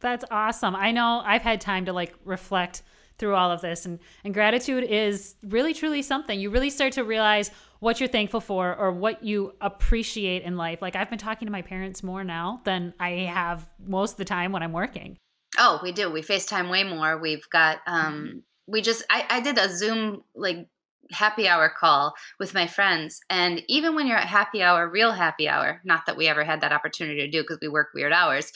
That's 0.00 0.24
awesome. 0.30 0.76
I 0.76 0.92
know 0.92 1.22
I've 1.24 1.42
had 1.42 1.60
time 1.60 1.86
to 1.86 1.92
like 1.92 2.14
reflect 2.24 2.82
through 3.18 3.34
all 3.34 3.50
of 3.50 3.62
this 3.62 3.86
and 3.86 3.98
and 4.24 4.34
gratitude 4.34 4.84
is 4.84 5.36
really 5.42 5.72
truly 5.72 6.02
something 6.02 6.38
you 6.38 6.50
really 6.50 6.68
start 6.68 6.92
to 6.92 7.02
realize 7.02 7.50
what 7.80 7.98
you're 7.98 8.08
thankful 8.08 8.40
for 8.40 8.74
or 8.76 8.92
what 8.92 9.24
you 9.24 9.54
appreciate 9.62 10.42
in 10.42 10.58
life 10.58 10.82
like 10.82 10.94
i've 10.94 11.08
been 11.08 11.18
talking 11.18 11.46
to 11.46 11.52
my 11.52 11.62
parents 11.62 12.02
more 12.02 12.22
now 12.22 12.60
than 12.64 12.92
i 13.00 13.10
have 13.10 13.66
most 13.86 14.12
of 14.12 14.16
the 14.18 14.24
time 14.26 14.52
when 14.52 14.62
i'm 14.62 14.72
working 14.72 15.16
Oh, 15.58 15.80
we 15.82 15.92
do. 15.92 16.10
We 16.10 16.22
FaceTime 16.22 16.70
way 16.70 16.84
more. 16.84 17.18
We've 17.18 17.48
got 17.50 17.78
um 17.86 18.14
mm-hmm. 18.14 18.38
we 18.66 18.82
just 18.82 19.04
I, 19.10 19.26
I 19.28 19.40
did 19.40 19.58
a 19.58 19.68
Zoom 19.68 20.22
like 20.34 20.68
happy 21.10 21.48
hour 21.48 21.72
call 21.78 22.14
with 22.38 22.54
my 22.54 22.66
friends. 22.66 23.20
And 23.30 23.62
even 23.68 23.94
when 23.94 24.06
you're 24.06 24.18
at 24.18 24.26
happy 24.26 24.62
hour, 24.62 24.88
real 24.88 25.12
happy 25.12 25.48
hour, 25.48 25.80
not 25.84 26.06
that 26.06 26.16
we 26.16 26.26
ever 26.26 26.44
had 26.44 26.60
that 26.60 26.72
opportunity 26.72 27.20
to 27.20 27.30
do 27.30 27.42
because 27.42 27.58
we 27.60 27.68
work 27.68 27.88
weird 27.94 28.12
hours, 28.12 28.52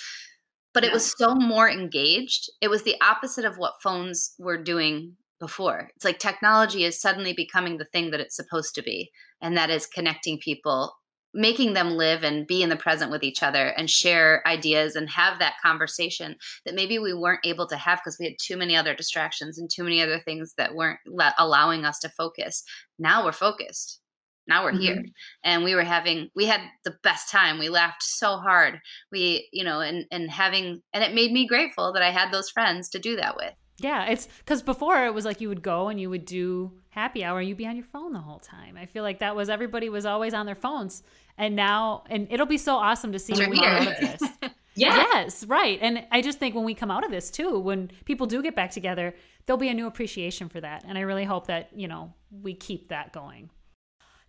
but 0.72 0.82
yeah. 0.82 0.90
it 0.90 0.92
was 0.92 1.14
so 1.16 1.34
more 1.34 1.70
engaged. 1.70 2.50
It 2.60 2.68
was 2.68 2.82
the 2.82 2.96
opposite 3.00 3.44
of 3.44 3.56
what 3.56 3.82
phones 3.82 4.34
were 4.38 4.62
doing 4.62 5.16
before. 5.38 5.90
It's 5.96 6.04
like 6.04 6.18
technology 6.18 6.84
is 6.84 7.00
suddenly 7.00 7.32
becoming 7.32 7.78
the 7.78 7.86
thing 7.86 8.10
that 8.10 8.20
it's 8.20 8.36
supposed 8.36 8.74
to 8.74 8.82
be, 8.82 9.10
and 9.40 9.56
that 9.56 9.70
is 9.70 9.86
connecting 9.86 10.38
people, 10.38 10.94
making 11.32 11.74
them 11.74 11.92
live 11.92 12.22
and 12.24 12.46
be 12.46 12.62
in 12.62 12.68
the 12.68 12.76
present 12.76 13.10
with 13.10 13.22
each 13.22 13.42
other 13.42 13.68
and 13.68 13.88
share 13.88 14.42
ideas 14.46 14.96
and 14.96 15.08
have 15.08 15.38
that 15.38 15.54
conversation 15.62 16.36
that 16.64 16.74
maybe 16.74 16.98
we 16.98 17.14
weren't 17.14 17.44
able 17.44 17.66
to 17.68 17.76
have 17.76 17.98
because 17.98 18.16
we 18.18 18.26
had 18.26 18.34
too 18.40 18.56
many 18.56 18.76
other 18.76 18.94
distractions 18.94 19.58
and 19.58 19.70
too 19.70 19.84
many 19.84 20.02
other 20.02 20.20
things 20.20 20.54
that 20.56 20.74
weren't 20.74 20.98
allowing 21.38 21.84
us 21.84 21.98
to 22.00 22.08
focus. 22.08 22.64
Now 22.98 23.24
we're 23.24 23.32
focused. 23.32 24.00
Now 24.48 24.64
we're 24.64 24.72
mm-hmm. 24.72 24.80
here 24.80 25.04
and 25.44 25.62
we 25.62 25.74
were 25.74 25.84
having 25.84 26.28
we 26.34 26.46
had 26.46 26.60
the 26.84 26.96
best 27.04 27.30
time. 27.30 27.58
We 27.58 27.68
laughed 27.68 28.02
so 28.02 28.36
hard. 28.36 28.80
We, 29.12 29.48
you 29.52 29.64
know, 29.64 29.80
and 29.80 30.06
and 30.10 30.30
having 30.30 30.82
and 30.92 31.04
it 31.04 31.14
made 31.14 31.30
me 31.30 31.46
grateful 31.46 31.92
that 31.92 32.02
I 32.02 32.10
had 32.10 32.32
those 32.32 32.50
friends 32.50 32.88
to 32.90 32.98
do 32.98 33.16
that 33.16 33.36
with. 33.36 33.54
Yeah, 33.80 34.06
it's 34.06 34.28
because 34.38 34.62
before 34.62 35.06
it 35.06 35.14
was 35.14 35.24
like 35.24 35.40
you 35.40 35.48
would 35.48 35.62
go 35.62 35.88
and 35.88 36.00
you 36.00 36.10
would 36.10 36.24
do 36.24 36.72
happy 36.90 37.24
hour, 37.24 37.40
you'd 37.40 37.56
be 37.56 37.66
on 37.66 37.76
your 37.76 37.84
phone 37.84 38.12
the 38.12 38.20
whole 38.20 38.38
time. 38.38 38.76
I 38.76 38.86
feel 38.86 39.02
like 39.02 39.20
that 39.20 39.34
was 39.34 39.48
everybody 39.48 39.88
was 39.88 40.04
always 40.06 40.34
on 40.34 40.46
their 40.46 40.54
phones, 40.54 41.02
and 41.38 41.56
now 41.56 42.04
and 42.10 42.28
it'll 42.30 42.46
be 42.46 42.58
so 42.58 42.76
awesome 42.76 43.12
to 43.12 43.18
see 43.18 43.32
when 43.32 43.50
we 43.50 43.58
come 43.58 43.66
out 43.66 43.86
of 43.88 44.00
this. 44.00 44.22
yeah. 44.74 44.96
Yes, 44.96 45.44
right. 45.44 45.78
And 45.80 46.06
I 46.10 46.20
just 46.20 46.38
think 46.38 46.54
when 46.54 46.64
we 46.64 46.74
come 46.74 46.90
out 46.90 47.04
of 47.04 47.10
this 47.10 47.30
too, 47.30 47.58
when 47.58 47.90
people 48.04 48.26
do 48.26 48.42
get 48.42 48.54
back 48.54 48.70
together, 48.70 49.14
there'll 49.46 49.58
be 49.58 49.68
a 49.68 49.74
new 49.74 49.86
appreciation 49.86 50.48
for 50.48 50.60
that, 50.60 50.84
and 50.86 50.98
I 50.98 51.02
really 51.02 51.24
hope 51.24 51.46
that 51.46 51.70
you 51.74 51.88
know 51.88 52.12
we 52.30 52.54
keep 52.54 52.88
that 52.88 53.12
going. 53.12 53.50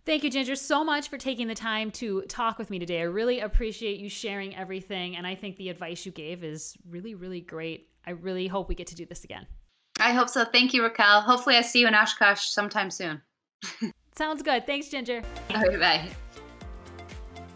Thank 0.04 0.24
you, 0.24 0.30
Ginger, 0.30 0.56
so 0.56 0.82
much 0.82 1.08
for 1.08 1.16
taking 1.16 1.46
the 1.46 1.54
time 1.54 1.92
to 1.92 2.22
talk 2.22 2.58
with 2.58 2.70
me 2.70 2.80
today. 2.80 3.00
I 3.00 3.04
really 3.04 3.38
appreciate 3.38 4.00
you 4.00 4.08
sharing 4.08 4.56
everything, 4.56 5.16
and 5.16 5.24
I 5.24 5.36
think 5.36 5.56
the 5.56 5.68
advice 5.68 6.04
you 6.04 6.10
gave 6.10 6.42
is 6.42 6.76
really, 6.88 7.14
really 7.14 7.40
great. 7.40 7.88
I 8.06 8.10
really 8.10 8.46
hope 8.46 8.68
we 8.68 8.74
get 8.74 8.86
to 8.88 8.94
do 8.94 9.06
this 9.06 9.24
again. 9.24 9.46
I 10.00 10.12
hope 10.12 10.28
so. 10.28 10.44
Thank 10.44 10.74
you, 10.74 10.82
Raquel. 10.82 11.20
Hopefully, 11.20 11.56
I 11.56 11.60
see 11.60 11.80
you 11.80 11.86
in 11.86 11.94
Oshkosh 11.94 12.48
sometime 12.48 12.90
soon. 12.90 13.20
Sounds 14.16 14.42
good. 14.42 14.66
Thanks, 14.66 14.88
Ginger. 14.88 15.22
All 15.54 15.62
right, 15.62 15.78
bye. 15.78 16.08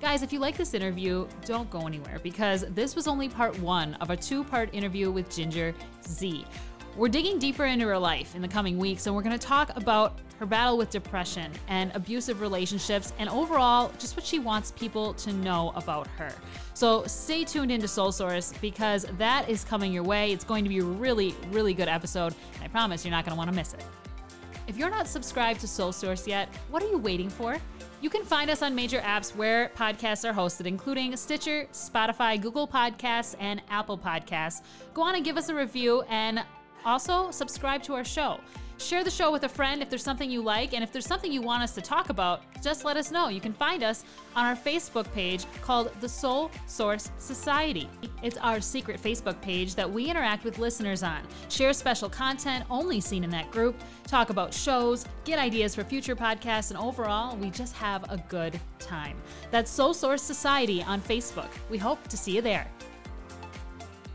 Guys, 0.00 0.22
if 0.22 0.32
you 0.32 0.38
like 0.38 0.56
this 0.56 0.74
interview, 0.74 1.26
don't 1.44 1.68
go 1.70 1.86
anywhere 1.86 2.20
because 2.22 2.64
this 2.70 2.94
was 2.94 3.08
only 3.08 3.28
part 3.28 3.58
one 3.58 3.94
of 3.94 4.10
a 4.10 4.16
two 4.16 4.44
part 4.44 4.72
interview 4.74 5.10
with 5.10 5.34
Ginger 5.34 5.74
Zee. 6.06 6.44
We're 6.96 7.08
digging 7.08 7.38
deeper 7.38 7.66
into 7.66 7.86
her 7.88 7.98
life 7.98 8.34
in 8.34 8.40
the 8.40 8.48
coming 8.48 8.78
weeks, 8.78 9.06
and 9.06 9.14
we're 9.14 9.20
going 9.20 9.38
to 9.38 9.46
talk 9.46 9.70
about 9.76 10.18
her 10.38 10.46
battle 10.46 10.78
with 10.78 10.88
depression 10.88 11.52
and 11.68 11.94
abusive 11.94 12.40
relationships, 12.40 13.12
and 13.18 13.28
overall, 13.28 13.92
just 13.98 14.16
what 14.16 14.24
she 14.24 14.38
wants 14.38 14.70
people 14.70 15.12
to 15.12 15.30
know 15.34 15.74
about 15.76 16.06
her. 16.16 16.32
So 16.72 17.04
stay 17.04 17.44
tuned 17.44 17.70
into 17.70 17.86
Soul 17.86 18.12
Source 18.12 18.54
because 18.62 19.04
that 19.18 19.46
is 19.46 19.62
coming 19.62 19.92
your 19.92 20.04
way. 20.04 20.32
It's 20.32 20.44
going 20.44 20.64
to 20.64 20.70
be 20.70 20.78
a 20.78 20.84
really, 20.84 21.34
really 21.50 21.74
good 21.74 21.88
episode, 21.88 22.34
and 22.54 22.64
I 22.64 22.68
promise 22.68 23.04
you're 23.04 23.12
not 23.12 23.26
going 23.26 23.34
to 23.34 23.36
want 23.36 23.50
to 23.50 23.54
miss 23.56 23.74
it. 23.74 23.84
If 24.66 24.78
you're 24.78 24.88
not 24.88 25.06
subscribed 25.06 25.60
to 25.60 25.68
Soul 25.68 25.92
Source 25.92 26.26
yet, 26.26 26.48
what 26.70 26.82
are 26.82 26.88
you 26.88 26.96
waiting 26.96 27.28
for? 27.28 27.58
You 28.00 28.08
can 28.08 28.24
find 28.24 28.50
us 28.50 28.62
on 28.62 28.74
major 28.74 29.00
apps 29.00 29.34
where 29.36 29.70
podcasts 29.76 30.28
are 30.28 30.32
hosted, 30.32 30.64
including 30.64 31.14
Stitcher, 31.16 31.66
Spotify, 31.72 32.40
Google 32.40 32.66
Podcasts, 32.66 33.34
and 33.38 33.60
Apple 33.68 33.98
Podcasts. 33.98 34.62
Go 34.94 35.02
on 35.02 35.14
and 35.14 35.24
give 35.24 35.36
us 35.36 35.50
a 35.50 35.54
review 35.54 36.02
and 36.08 36.42
also 36.86 37.30
subscribe 37.30 37.82
to 37.82 37.94
our 37.94 38.04
show. 38.04 38.40
Share 38.78 39.02
the 39.02 39.10
show 39.10 39.32
with 39.32 39.44
a 39.44 39.48
friend 39.48 39.80
if 39.80 39.88
there's 39.88 40.02
something 40.02 40.30
you 40.30 40.42
like, 40.42 40.74
and 40.74 40.84
if 40.84 40.92
there's 40.92 41.06
something 41.06 41.32
you 41.32 41.40
want 41.40 41.62
us 41.62 41.74
to 41.74 41.80
talk 41.80 42.10
about, 42.10 42.42
just 42.62 42.84
let 42.84 42.98
us 42.98 43.10
know. 43.10 43.28
You 43.28 43.40
can 43.40 43.54
find 43.54 43.82
us 43.82 44.04
on 44.34 44.44
our 44.44 44.54
Facebook 44.54 45.10
page 45.14 45.46
called 45.62 45.90
the 46.00 46.08
Soul 46.08 46.50
Source 46.66 47.10
Society. 47.16 47.88
It's 48.22 48.36
our 48.36 48.60
secret 48.60 49.00
Facebook 49.02 49.40
page 49.40 49.74
that 49.76 49.90
we 49.90 50.10
interact 50.10 50.44
with 50.44 50.58
listeners 50.58 51.02
on, 51.02 51.22
share 51.48 51.72
special 51.72 52.10
content 52.10 52.66
only 52.68 53.00
seen 53.00 53.24
in 53.24 53.30
that 53.30 53.50
group, 53.50 53.80
talk 54.06 54.28
about 54.28 54.52
shows, 54.52 55.06
get 55.24 55.38
ideas 55.38 55.74
for 55.74 55.82
future 55.82 56.14
podcasts, 56.14 56.70
and 56.70 56.78
overall, 56.78 57.34
we 57.36 57.48
just 57.48 57.74
have 57.76 58.04
a 58.10 58.18
good 58.28 58.60
time. 58.78 59.16
That's 59.50 59.70
Soul 59.70 59.94
Source 59.94 60.22
Society 60.22 60.82
on 60.82 61.00
Facebook. 61.00 61.48
We 61.70 61.78
hope 61.78 62.06
to 62.08 62.16
see 62.18 62.36
you 62.36 62.42
there. 62.42 62.70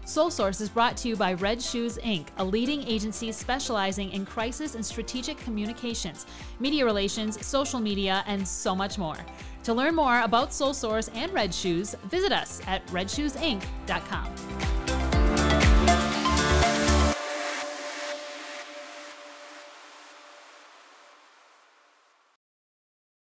Soul 0.06 0.32
Source 0.32 0.62
is 0.62 0.70
brought 0.70 0.98
to 0.98 1.08
you 1.08 1.16
by 1.16 1.34
Red 1.34 1.62
Shoes 1.62 1.98
Inc., 2.00 2.28
a 2.38 2.44
leading 2.44 2.86
agency 2.88 3.32
specializing 3.32 4.12
in 4.12 4.26
crisis 4.26 4.76
and 4.76 4.86
strategic 4.86 5.38
communications, 5.38 6.26
media 6.60 6.84
relations, 6.84 7.44
social 7.46 7.80
media, 7.80 8.24
and 8.28 8.46
so 8.46 8.76
much 8.76 8.98
more. 8.98 9.18
To 9.64 9.74
learn 9.74 9.96
more 9.96 10.22
about 10.22 10.54
Soul 10.54 10.74
Source 10.74 11.08
and 11.10 11.32
Red 11.34 11.54
Shoes, 11.54 11.96
visit 12.10 12.32
us 12.32 12.62
at 12.68 12.86
redshoesinc.com. 12.88 14.71